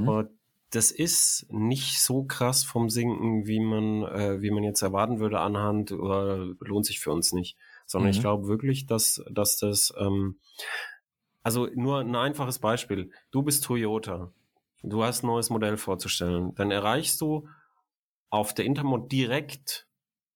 [0.74, 5.40] Das ist nicht so krass vom Sinken, wie man, äh, wie man jetzt erwarten würde
[5.40, 7.58] anhand oder lohnt sich für uns nicht.
[7.86, 8.16] Sondern mhm.
[8.16, 10.40] ich glaube wirklich, dass, dass das, ähm,
[11.44, 13.12] also nur ein einfaches Beispiel.
[13.30, 14.32] Du bist Toyota.
[14.82, 16.56] Du hast ein neues Modell vorzustellen.
[16.56, 17.48] Dann erreichst du
[18.30, 19.88] auf der Intermod direkt,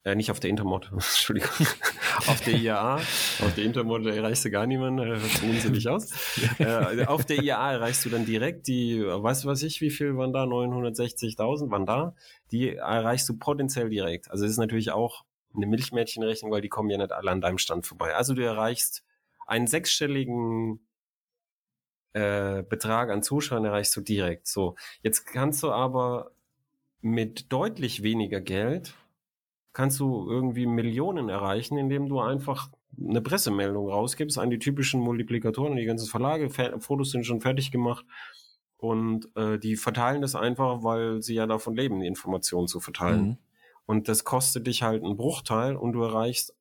[0.08, 1.49] äh, nicht auf der Intermod, Entschuldigung,
[2.28, 6.12] auf der IAA, auf der Intermod erreichst du gar niemanden, äh, hört unsinnig aus.
[6.60, 10.16] äh, auf der IAA erreichst du dann direkt die, weißt du was ich, wie viel
[10.16, 10.43] waren da?
[10.43, 12.16] 960.000 waren da?
[12.51, 14.32] Die erreichst du potenziell direkt.
[14.32, 17.58] Also es ist natürlich auch eine Milchmädchenrechnung, weil die kommen ja nicht alle an deinem
[17.58, 18.16] Stand vorbei.
[18.16, 19.03] Also du erreichst
[19.45, 20.80] einen sechsstelligen
[22.14, 24.47] äh, Betrag an Zuschauern erreichst du direkt.
[24.47, 26.32] So, jetzt kannst du aber
[27.01, 28.93] mit deutlich weniger Geld
[29.78, 35.73] kannst du irgendwie Millionen erreichen, indem du einfach eine Pressemeldung rausgibst an die typischen Multiplikatoren
[35.73, 36.49] und die ganzen Verlage.
[36.80, 38.03] Fotos sind schon fertig gemacht
[38.78, 43.23] und äh, die verteilen das einfach, weil sie ja davon leben, die Informationen zu verteilen.
[43.23, 43.38] Mhm.
[43.86, 46.55] Und das kostet dich halt einen Bruchteil und du erreichst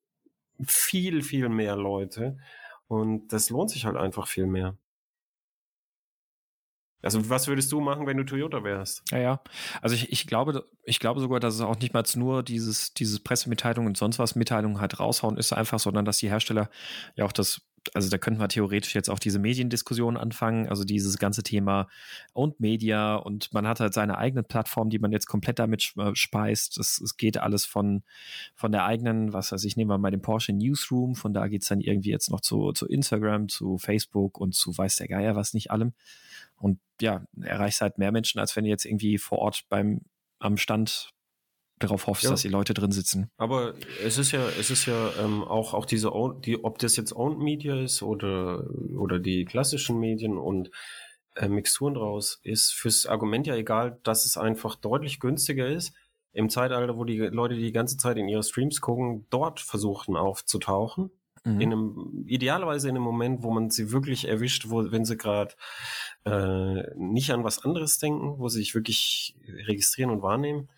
[0.66, 2.36] viel, viel mehr Leute.
[2.86, 4.76] Und das lohnt sich halt einfach viel mehr.
[7.03, 9.03] Also was würdest du machen, wenn du Toyota wärst?
[9.11, 9.40] Ja, ja.
[9.80, 13.20] Also ich, ich glaube, ich glaube sogar, dass es auch nicht mal nur dieses, dieses
[13.20, 16.70] Pressemitteilung und sonst was Mitteilungen halt raushauen ist einfach, sondern dass die Hersteller
[17.14, 17.62] ja auch das
[17.94, 21.88] also da könnten wir theoretisch jetzt auch diese Mediendiskussion anfangen, also dieses ganze Thema
[22.32, 26.14] und Media und man hat halt seine eigene Plattform, die man jetzt komplett damit äh,
[26.14, 26.78] speist.
[26.78, 28.03] Es, geht alles von,
[28.55, 31.62] von der eigenen, was weiß ich, nehmen wir mal den Porsche Newsroom, von da geht
[31.62, 35.36] es dann irgendwie jetzt noch zu, zu Instagram, zu Facebook und zu weiß der Geier
[35.36, 35.92] was nicht allem.
[36.59, 40.02] Und ja, erreichst halt mehr Menschen, als wenn du jetzt irgendwie vor Ort beim
[40.38, 41.11] am Stand
[41.78, 42.30] darauf hoffst, ja.
[42.30, 43.30] dass die Leute drin sitzen.
[43.36, 46.11] Aber es ist ja, es ist ja ähm, auch auch diese,
[46.44, 48.64] die, ob das jetzt Owned Media ist oder
[48.96, 50.70] oder die klassischen Medien und
[51.34, 55.92] äh, Mixturen draus, ist fürs Argument ja egal, dass es einfach deutlich günstiger ist.
[56.32, 61.11] Im Zeitalter, wo die Leute die ganze Zeit in ihre Streams gucken, dort versuchen aufzutauchen.
[61.47, 61.61] Mhm.
[61.61, 65.55] In einem, idealerweise in einem Moment, wo man sie wirklich erwischt, wo, wenn sie gerade
[66.24, 69.36] äh, nicht an was anderes denken, wo sie sich wirklich
[69.66, 70.68] registrieren und wahrnehmen.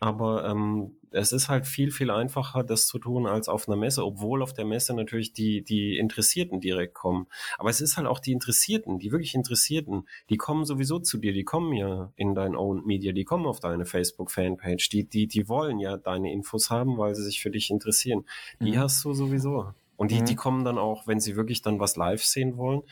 [0.00, 4.04] Aber ähm, es ist halt viel, viel einfacher, das zu tun als auf einer Messe,
[4.04, 7.26] obwohl auf der Messe natürlich die, die Interessierten direkt kommen.
[7.58, 11.32] Aber es ist halt auch die Interessierten, die wirklich Interessierten, die kommen sowieso zu dir,
[11.32, 15.48] die kommen ja in dein Own Media, die kommen auf deine Facebook-Fanpage, die, die, die
[15.48, 18.26] wollen ja deine Infos haben, weil sie sich für dich interessieren.
[18.60, 18.78] Die mhm.
[18.78, 19.72] hast du sowieso.
[19.96, 20.24] Und die, mhm.
[20.24, 22.82] die kommen dann auch, wenn sie wirklich dann was live sehen wollen,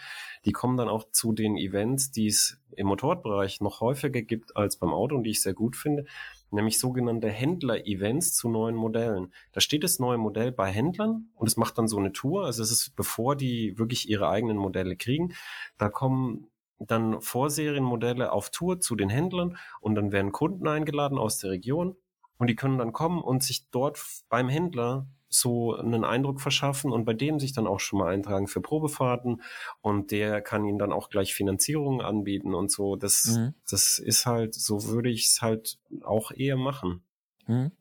[0.45, 4.77] die kommen dann auch zu den Events, die es im Motorradbereich noch häufiger gibt als
[4.77, 6.05] beim Auto und die ich sehr gut finde,
[6.51, 9.33] nämlich sogenannte Händler-Events zu neuen Modellen.
[9.53, 12.45] Da steht das neue Modell bei Händlern und es macht dann so eine Tour.
[12.45, 15.35] Also es ist, bevor die wirklich ihre eigenen Modelle kriegen,
[15.79, 16.49] da kommen
[16.79, 21.97] dann Vorserienmodelle auf Tour zu den Händlern und dann werden Kunden eingeladen aus der Region
[22.39, 27.05] und die können dann kommen und sich dort beim Händler so einen Eindruck verschaffen und
[27.05, 29.43] bei dem sich dann auch schon mal eintragen für Probefahrten
[29.81, 32.97] und der kann ihnen dann auch gleich Finanzierungen anbieten und so.
[32.97, 33.55] Das, mhm.
[33.69, 37.03] das ist halt, so würde ich es halt auch eher machen.
[37.47, 37.73] Mhm.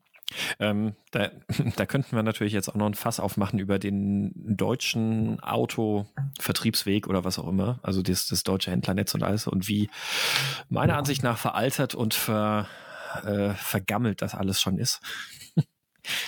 [0.58, 1.30] Ähm, da,
[1.76, 7.24] da könnten wir natürlich jetzt auch noch ein Fass aufmachen über den deutschen Autovertriebsweg oder
[7.24, 9.90] was auch immer, also das, das deutsche Händlernetz und alles und wie
[10.68, 12.66] meiner Ansicht nach veraltert und ver,
[13.24, 15.00] äh, vergammelt das alles schon ist.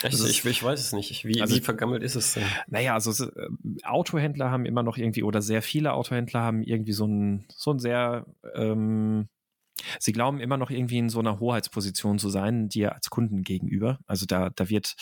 [0.02, 0.14] Echt?
[0.14, 1.24] Ist, ich, ich, weiß es nicht.
[1.24, 2.44] Wie, also, wie vergammelt ist es denn?
[2.68, 3.48] Naja, also äh,
[3.82, 7.78] Autohändler haben immer noch irgendwie, oder sehr viele Autohändler haben irgendwie so ein, so ein
[7.78, 9.28] sehr, ähm,
[9.98, 13.98] sie glauben immer noch irgendwie in so einer Hoheitsposition zu sein, dir als Kunden gegenüber.
[14.06, 14.94] Also da, da wird,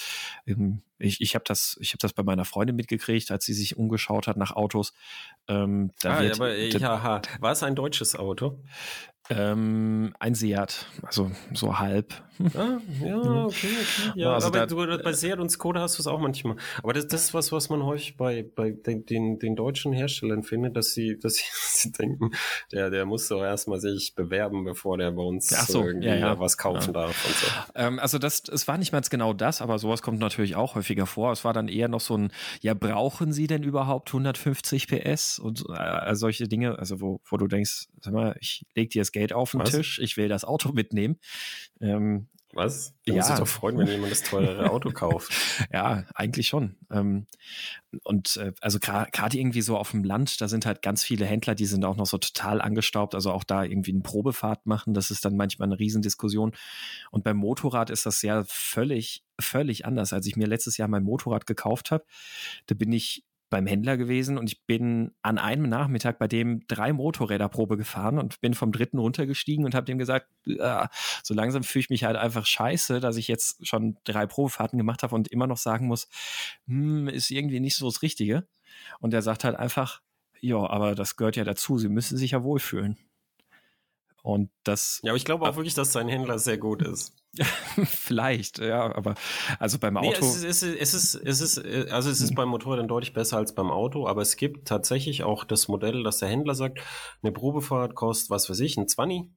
[0.46, 3.76] ähm, ich, ich habe das, ich habe das bei meiner Freundin mitgekriegt, als sie sich
[3.76, 4.92] umgeschaut hat nach Autos.
[5.48, 8.62] Ähm, da ah, wird, aber ja, war es ein deutsches Auto?
[9.30, 12.12] Ähm, ein Seat, also so halb.
[12.54, 14.12] Ah, ja, okay, okay.
[14.16, 16.56] Ja, also aber du, bei Seat und Skoda hast du es auch manchmal.
[16.82, 20.42] Aber das, das ist was, was man häufig bei, bei den, den, den deutschen Herstellern
[20.42, 22.32] findet, dass sie, dass sie, sie denken,
[22.72, 26.16] der, der muss doch erstmal sich bewerben, bevor der bei uns Ach so, irgendwie ja,
[26.16, 26.40] ja.
[26.40, 27.02] was kaufen ja.
[27.04, 27.46] darf und so.
[27.76, 31.06] Ähm, also das, es war nicht mal genau das, aber sowas kommt natürlich auch häufiger
[31.06, 31.32] vor.
[31.32, 35.64] Es war dann eher noch so ein, ja, brauchen Sie denn überhaupt 150 PS und
[35.70, 39.32] äh, solche Dinge, also wo, wo du denkst, sag mal, ich leg dir das Geld
[39.32, 39.70] auf den Was?
[39.70, 41.18] Tisch, ich will das Auto mitnehmen.
[41.80, 42.94] Ähm, Was?
[43.06, 43.16] Du ja.
[43.16, 45.32] musst dich doch freuen, wenn jemand das teurere Auto kauft.
[45.72, 46.76] ja, eigentlich schon.
[46.90, 47.26] Ähm,
[48.04, 51.54] und äh, also gerade irgendwie so auf dem Land, da sind halt ganz viele Händler,
[51.54, 53.14] die sind auch noch so total angestaubt.
[53.14, 56.52] Also auch da irgendwie eine Probefahrt machen, das ist dann manchmal eine Riesendiskussion.
[57.10, 60.12] Und beim Motorrad ist das ja völlig, völlig anders.
[60.12, 62.04] Als ich mir letztes Jahr mein Motorrad gekauft habe,
[62.66, 66.92] da bin ich beim Händler gewesen und ich bin an einem Nachmittag bei dem drei
[66.92, 70.86] Motorräder Probe gefahren und bin vom dritten runtergestiegen und habe dem gesagt, äh,
[71.22, 75.02] so langsam fühle ich mich halt einfach scheiße, dass ich jetzt schon drei Probefahrten gemacht
[75.02, 76.08] habe und immer noch sagen muss,
[76.66, 78.48] hm, ist irgendwie nicht so das Richtige.
[79.00, 80.00] Und er sagt halt einfach,
[80.40, 82.96] ja, aber das gehört ja dazu, sie müssen sich ja wohlfühlen.
[84.22, 85.00] Und das.
[85.02, 87.16] Ja, aber ich glaube auch wirklich, dass sein Händler sehr gut ist.
[87.86, 89.14] Vielleicht, ja, aber
[89.58, 90.08] also beim Auto.
[90.08, 92.36] Nee, es, ist, es, ist, es, ist, also es ist hm.
[92.36, 96.04] beim Motorrad dann deutlich besser als beim Auto, aber es gibt tatsächlich auch das Modell,
[96.04, 96.80] dass der Händler sagt,
[97.22, 99.30] eine Probefahrt kostet, was für sich, ein 20,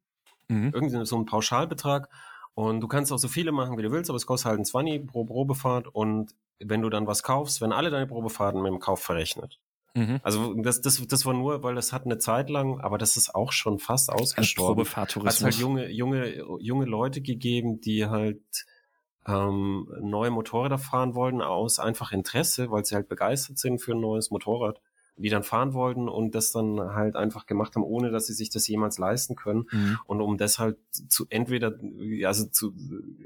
[0.50, 0.72] mhm.
[0.74, 2.10] irgendwie so ein Pauschalbetrag.
[2.54, 4.66] Und du kannst auch so viele machen, wie du willst, aber es kostet halt ein
[4.66, 5.88] 20 pro Probefahrt.
[5.88, 9.60] Und wenn du dann was kaufst, wenn alle deine Probefahrten mit dem Kauf verrechnet,
[9.96, 10.20] Mhm.
[10.24, 13.34] Also das, das, das war nur, weil das hat eine Zeit lang, aber das ist
[13.34, 14.84] auch schon fast ausgestorben.
[15.26, 18.44] Hat halt junge, junge, junge Leute gegeben, die halt
[19.26, 24.02] ähm, neue Motorräder fahren wollten aus einfach Interesse, weil sie halt begeistert sind für ein
[24.02, 24.82] neues Motorrad
[25.18, 28.50] die dann fahren wollten und das dann halt einfach gemacht haben, ohne dass sie sich
[28.50, 29.68] das jemals leisten können.
[29.72, 29.98] Mhm.
[30.06, 31.74] Und um das halt zu entweder,
[32.26, 32.74] also zu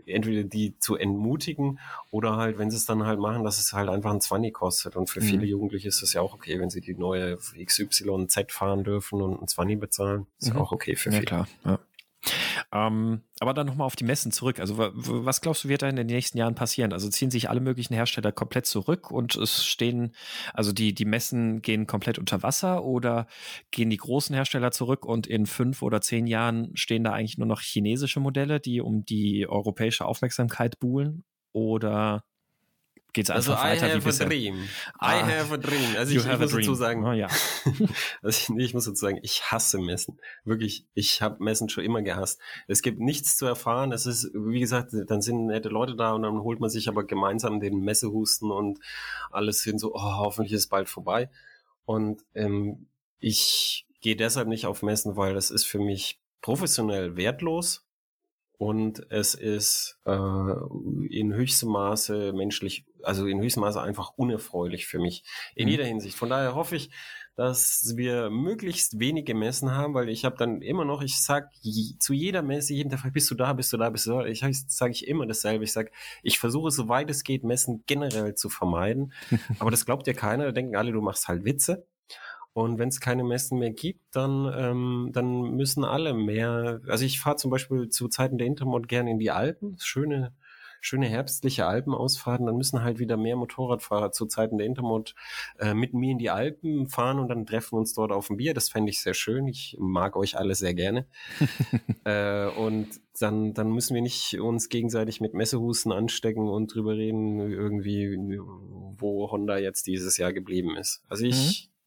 [0.06, 1.80] entweder die zu entmutigen
[2.12, 4.96] oder halt, wenn sie es dann halt machen, dass es halt einfach ein 20 kostet.
[4.96, 5.26] Und für mhm.
[5.26, 9.42] viele Jugendliche ist das ja auch okay, wenn sie die neue XYZ fahren dürfen und
[9.42, 10.28] ein 20 bezahlen.
[10.40, 10.60] Ist mhm.
[10.60, 11.24] auch okay für viele.
[11.24, 11.48] Ja, klar.
[11.66, 11.80] Ja.
[12.72, 14.60] Ähm, aber dann nochmal auf die Messen zurück.
[14.60, 16.94] Also was glaubst du, wird da in den nächsten Jahren passieren?
[16.94, 20.14] Also ziehen sich alle möglichen Hersteller komplett zurück und es stehen,
[20.54, 23.26] also die, die Messen gehen komplett unter Wasser oder
[23.72, 27.48] gehen die großen Hersteller zurück und in fünf oder zehn Jahren stehen da eigentlich nur
[27.48, 31.24] noch chinesische Modelle, die um die europäische Aufmerksamkeit buhlen?
[31.52, 32.24] Oder
[33.14, 34.26] geht es also einfach also weiter I have wie bisher.
[34.26, 34.70] A dream.
[35.00, 35.96] Ah, I have a dream.
[35.98, 37.28] Also ich, ich muss dazu sagen, oh, ja.
[38.22, 40.20] also ich, ich, muss dazu sagen, ich hasse Messen.
[40.44, 42.40] Wirklich, ich habe Messen schon immer gehasst.
[42.68, 43.92] Es gibt nichts zu erfahren.
[43.92, 47.04] Es ist, wie gesagt, dann sind nette Leute da und dann holt man sich aber
[47.04, 48.80] gemeinsam den Messehusten und
[49.32, 51.30] alles hin so, oh, hoffentlich ist bald vorbei.
[51.86, 52.88] Und ähm,
[53.20, 57.89] ich gehe deshalb nicht auf Messen, weil das ist für mich professionell wertlos
[58.60, 65.00] und es ist äh, in höchstem Maße menschlich, also in höchstem Maße einfach unerfreulich für
[65.00, 65.24] mich
[65.56, 65.72] in mhm.
[65.72, 66.18] jeder Hinsicht.
[66.18, 66.92] Von daher hoffe ich,
[67.38, 71.48] dass wir möglichst wenige Messen haben, weil ich habe dann immer noch, ich sag
[72.00, 74.44] zu jeder Messe, jeden Tag, bist du da, bist du da, bist du da, ich
[74.68, 75.64] sage ich immer dasselbe.
[75.64, 75.90] Ich sag,
[76.22, 79.14] ich versuche soweit es geht, Messen generell zu vermeiden.
[79.60, 81.88] Aber das glaubt ja keiner, da denken alle, du machst halt Witze.
[82.60, 86.82] Und wenn es keine Messen mehr gibt, dann, ähm, dann müssen alle mehr.
[86.90, 90.36] Also ich fahre zum Beispiel zu Zeiten der Intermod gerne in die Alpen, schöne,
[90.82, 92.48] schöne herbstliche Alpenausfahrten.
[92.48, 95.16] Dann müssen halt wieder mehr Motorradfahrer zu Zeiten der Intermod
[95.58, 98.36] äh, mit mir in die Alpen fahren und dann treffen wir uns dort auf ein
[98.36, 98.54] Bier.
[98.54, 99.48] Das fände ich sehr schön.
[99.48, 101.08] Ich mag euch alle sehr gerne.
[102.04, 102.90] äh, und
[103.22, 108.38] dann, dann müssen wir nicht uns gegenseitig mit Messehusten anstecken und drüber reden, irgendwie,
[108.98, 111.06] wo Honda jetzt dieses Jahr geblieben ist.
[111.08, 111.79] Also ich, mhm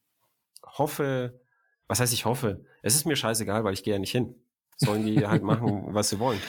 [0.78, 1.40] hoffe,
[1.86, 2.64] was heißt ich hoffe?
[2.82, 4.34] Es ist mir scheißegal, weil ich gehe ja nicht hin.
[4.76, 6.40] Sollen die halt machen, was sie wollen.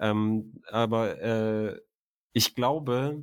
[0.00, 1.80] Ähm, aber äh,
[2.32, 3.22] ich glaube,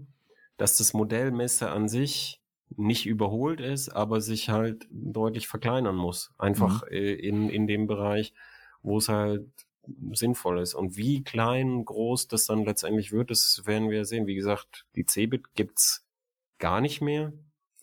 [0.58, 2.42] dass das Modell Messe an sich
[2.76, 6.32] nicht überholt ist, aber sich halt deutlich verkleinern muss.
[6.38, 6.92] Einfach mhm.
[6.92, 8.34] Äh, in, in dem Bereich,
[8.82, 9.48] wo es halt
[10.12, 10.76] sinnvoll ist.
[10.76, 14.28] Und wie klein, groß das dann letztendlich wird, das werden wir sehen.
[14.28, 16.06] Wie gesagt, die Cebit gibt's
[16.60, 17.34] gar nicht mehr,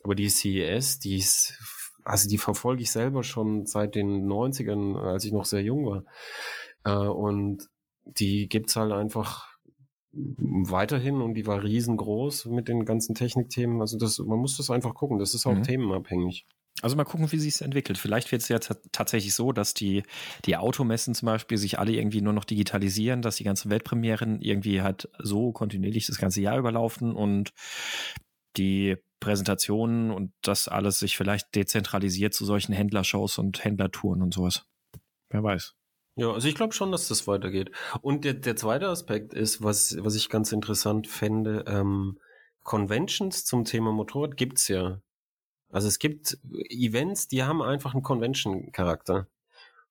[0.04, 1.58] aber die CES, die ist
[2.06, 6.04] also die verfolge ich selber schon seit den 90ern, als ich noch sehr jung war.
[6.84, 7.68] Äh, und
[8.04, 9.48] die gibt's halt einfach
[10.12, 13.80] weiterhin und die war riesengroß mit den ganzen Technikthemen.
[13.80, 15.18] Also das, man muss das einfach gucken.
[15.18, 15.64] Das ist auch mhm.
[15.64, 16.46] themenabhängig.
[16.80, 17.98] Also mal gucken, wie sich es entwickelt.
[17.98, 20.04] Vielleicht wird es ja tatsächlich so, dass die,
[20.44, 24.82] die Automessen zum Beispiel sich alle irgendwie nur noch digitalisieren, dass die ganzen Weltpremieren irgendwie
[24.82, 27.52] halt so kontinuierlich das ganze Jahr überlaufen und
[28.56, 28.96] die
[29.26, 34.66] Präsentationen und das alles sich vielleicht dezentralisiert zu solchen Händlershows und Händlertouren und sowas.
[35.30, 35.74] Wer weiß.
[36.14, 37.72] Ja, also ich glaube schon, dass das weitergeht.
[38.02, 42.20] Und der, der zweite Aspekt ist, was, was ich ganz interessant fände, ähm,
[42.62, 45.02] Conventions zum Thema Motorrad gibt's ja.
[45.70, 46.38] Also es gibt
[46.70, 49.26] Events, die haben einfach einen Convention-Charakter.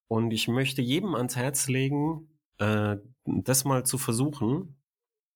[0.08, 2.30] Und ich möchte jedem ans Herz legen,
[2.60, 4.78] äh, das mal zu versuchen,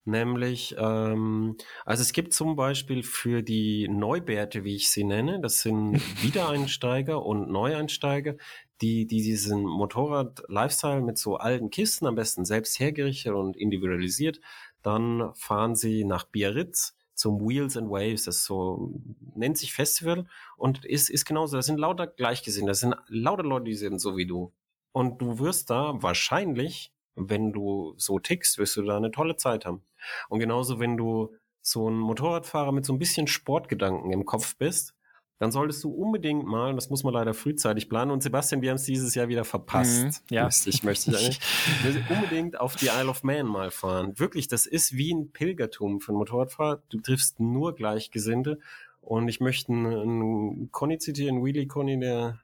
[0.04, 5.60] Nämlich, ähm, also es gibt zum Beispiel für die Neubärte, wie ich sie nenne, das
[5.60, 8.36] sind Wiedereinsteiger und Neueinsteiger,
[8.80, 14.40] die, die diesen Motorrad-Lifestyle mit so alten Kisten, am besten selbst hergerichtet und individualisiert,
[14.82, 18.94] dann fahren sie nach Biarritz zum Wheels and Waves, das so
[19.34, 20.26] nennt sich Festival
[20.56, 24.16] und ist, ist genauso, das sind lauter Gleichgesinnte, das sind lauter Leute, die sind so
[24.16, 24.54] wie du.
[24.92, 29.66] Und du wirst da wahrscheinlich, wenn du so tickst, wirst du da eine tolle Zeit
[29.66, 29.82] haben.
[30.28, 34.94] Und genauso, wenn du so ein Motorradfahrer mit so ein bisschen Sportgedanken im Kopf bist,
[35.40, 38.76] dann solltest du unbedingt mal, das muss man leider frühzeitig planen, und Sebastian, wir haben
[38.76, 40.04] es dieses Jahr wieder verpasst.
[40.04, 40.48] Mhm, ja.
[40.66, 41.40] Ich möchte ich
[42.10, 44.18] unbedingt auf die Isle of Man mal fahren.
[44.18, 46.82] Wirklich, das ist wie ein Pilgertum für einen Motorradfahrer.
[46.90, 48.58] Du triffst nur Gleichgesinnte.
[49.00, 52.38] Und ich möchte einen, einen Conny zitieren, einen Wheelie Conny, der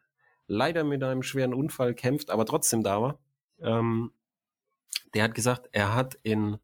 [0.47, 3.19] leider mit einem schweren Unfall kämpft, aber trotzdem da war.
[3.61, 4.11] Ähm,
[5.15, 6.59] der hat gesagt, er hat in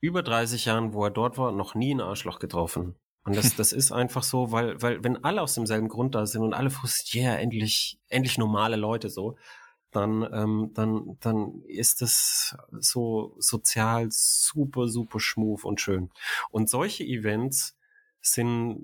[0.00, 2.96] über 30 Jahren, wo er dort war, noch nie ein Arschloch getroffen.
[3.24, 6.42] Und das, das ist einfach so, weil, weil, wenn alle aus demselben Grund da sind
[6.42, 9.36] und alle frustriert, yeah, endlich, endlich normale Leute so,
[9.92, 16.10] dann, ähm, dann, dann ist es so sozial super, super schmuf und schön.
[16.50, 17.76] Und solche Events
[18.22, 18.80] sind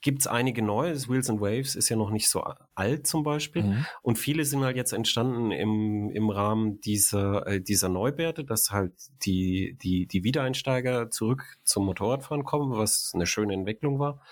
[0.00, 0.92] gibt es einige neue.
[1.08, 2.44] Wheels and Waves ist ja noch nicht so
[2.74, 3.62] alt zum Beispiel.
[3.62, 3.86] Mhm.
[4.02, 8.92] Und viele sind halt jetzt entstanden im, im Rahmen dieser, äh, dieser Neubärte, dass halt
[9.24, 14.22] die, die, die Wiedereinsteiger zurück zum Motorradfahren kommen, was eine schöne Entwicklung war.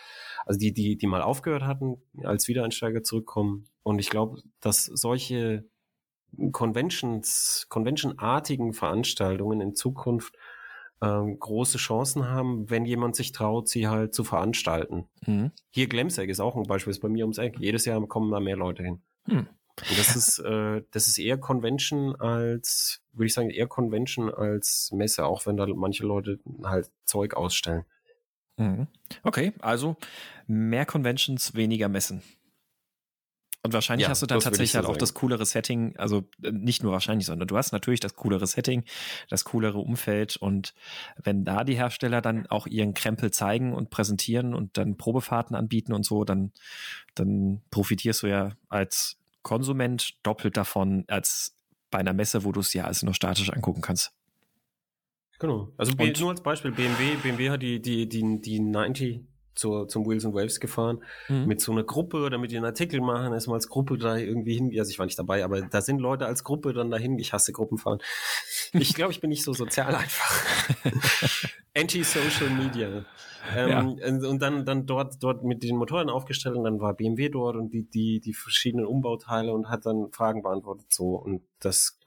[0.46, 3.66] Also die, die, die mal aufgehört hatten, als Wiedereinsteiger zurückkommen.
[3.82, 5.64] Und ich glaube, dass solche
[6.52, 10.34] Conventions, Convention-artigen Veranstaltungen in Zukunft
[11.02, 15.06] ähm, große Chancen haben, wenn jemand sich traut, sie halt zu veranstalten.
[15.26, 15.52] Mhm.
[15.70, 17.58] Hier Glemsegg ist auch ein Beispiel, ist bei mir ums Eck.
[17.58, 19.02] Jedes Jahr kommen da mehr Leute hin.
[19.26, 19.48] Mhm.
[19.88, 24.90] Und das ist, äh, das ist eher Convention als, würde ich sagen, eher Convention als
[24.92, 27.84] Messe, auch wenn da manche Leute halt Zeug ausstellen.
[28.58, 28.88] Mhm.
[29.22, 29.96] Okay, also
[30.46, 32.22] mehr Conventions, weniger Messen.
[33.62, 36.82] Und wahrscheinlich ja, hast du dann tatsächlich halt auch das coolere Setting, also äh, nicht
[36.82, 38.84] nur wahrscheinlich, sondern du hast natürlich das coolere Setting,
[39.28, 40.72] das coolere Umfeld und
[41.22, 45.92] wenn da die Hersteller dann auch ihren Krempel zeigen und präsentieren und dann Probefahrten anbieten
[45.92, 46.52] und so, dann,
[47.14, 51.54] dann profitierst du ja als Konsument doppelt davon als
[51.90, 54.12] bei einer Messe, wo du es ja also nur statisch angucken kannst.
[55.38, 55.72] Genau.
[55.76, 59.22] Also und, nur als Beispiel, BMW, BMW hat die, die, die, die 90
[59.54, 61.46] zur, zum Wheels and Waves gefahren mhm.
[61.46, 64.72] mit so einer Gruppe, damit die einen Artikel machen, erstmal als Gruppe da irgendwie hin.
[64.78, 67.18] Also ich war nicht dabei, aber da sind Leute als Gruppe dann dahin.
[67.18, 68.00] Ich hasse Gruppenfahren.
[68.72, 70.44] Ich glaube, ich bin nicht so sozial einfach.
[71.76, 73.04] Anti-Social Media.
[73.54, 74.28] Ähm, ja.
[74.28, 77.72] Und dann, dann dort, dort mit den Motoren aufgestellt und dann war BMW dort und
[77.72, 81.14] die, die, die verschiedenen Umbauteile und hat dann Fragen beantwortet so.
[81.16, 81.98] Und das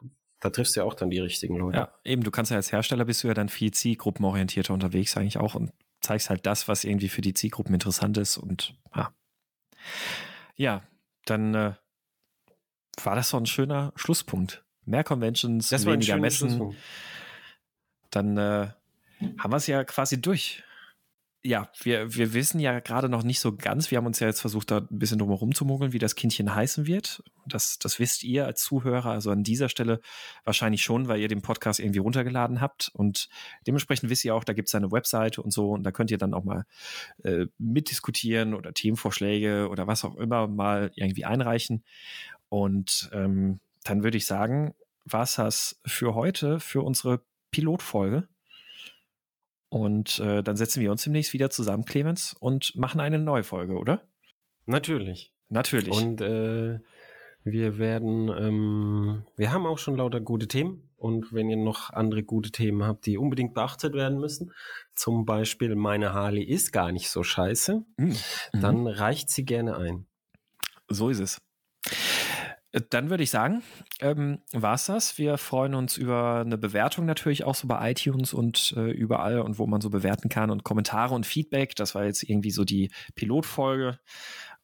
[0.44, 1.78] da triffst du ja auch dann die richtigen Leute.
[1.78, 5.38] Ja, eben, du kannst ja als Hersteller bist du ja dann viel zielgruppenorientierter unterwegs eigentlich
[5.38, 5.72] auch und
[6.04, 9.14] zeigst halt das, was irgendwie für die Zielgruppen interessant ist und ja.
[10.56, 10.84] Ja,
[11.26, 11.74] dann äh,
[13.04, 14.64] war das so ein schöner Schlusspunkt.
[14.86, 16.76] Mehr Conventions, das weniger Messen.
[18.12, 18.68] Dann äh,
[19.40, 20.64] haben wir es ja quasi durch
[21.46, 24.40] ja, wir, wir wissen ja gerade noch nicht so ganz, wir haben uns ja jetzt
[24.40, 27.22] versucht, da ein bisschen drumherum zu mogeln, wie das Kindchen heißen wird.
[27.46, 30.00] Das, das wisst ihr als Zuhörer, also an dieser Stelle
[30.46, 32.92] wahrscheinlich schon, weil ihr den Podcast irgendwie runtergeladen habt.
[32.94, 33.28] Und
[33.68, 36.18] dementsprechend wisst ihr auch, da gibt es eine Webseite und so, und da könnt ihr
[36.18, 36.66] dann auch mal
[37.24, 41.84] äh, mitdiskutieren oder Themenvorschläge oder was auch immer mal irgendwie einreichen.
[42.48, 47.22] Und ähm, dann würde ich sagen, war es das für heute, für unsere
[47.52, 48.30] Pilotfolge.
[49.74, 53.74] Und äh, dann setzen wir uns demnächst wieder zusammen, Clemens, und machen eine neue Folge,
[53.74, 54.04] oder?
[54.68, 55.34] Natürlich.
[55.50, 55.92] Natürlich.
[55.92, 56.78] Und äh,
[57.44, 60.92] wir werden, ähm, wir haben auch schon lauter gute Themen.
[60.96, 64.52] Und wenn ihr noch andere gute Themen habt, die unbedingt beachtet werden müssen,
[64.94, 68.16] zum Beispiel meine Harley ist gar nicht so scheiße, mhm.
[68.54, 70.06] dann reicht sie gerne ein.
[70.88, 71.42] So ist es.
[72.90, 73.62] Dann würde ich sagen,
[74.00, 75.20] ähm, war es das.
[75.20, 79.60] Wir freuen uns über eine Bewertung natürlich auch so bei iTunes und äh, überall und
[79.60, 81.76] wo man so bewerten kann und Kommentare und Feedback.
[81.76, 84.00] Das war jetzt irgendwie so die Pilotfolge.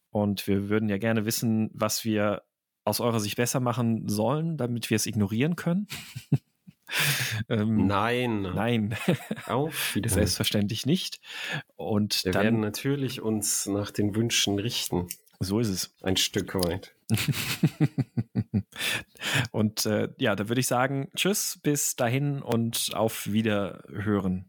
[0.10, 2.41] Und wir würden ja gerne wissen, was wir
[2.84, 5.88] aus eurer Sicht besser machen sollen, damit wir es ignorieren können.
[7.49, 8.41] ähm, nein.
[8.41, 8.97] Nein.
[9.45, 10.10] Auf wieder.
[10.10, 11.20] Selbstverständlich nicht.
[11.76, 15.07] Und wir dann, werden natürlich uns nach den Wünschen richten.
[15.39, 15.95] So ist es.
[16.01, 16.95] Ein Stück weit.
[19.51, 24.49] und äh, ja, da würde ich sagen, tschüss, bis dahin und auf Wiederhören.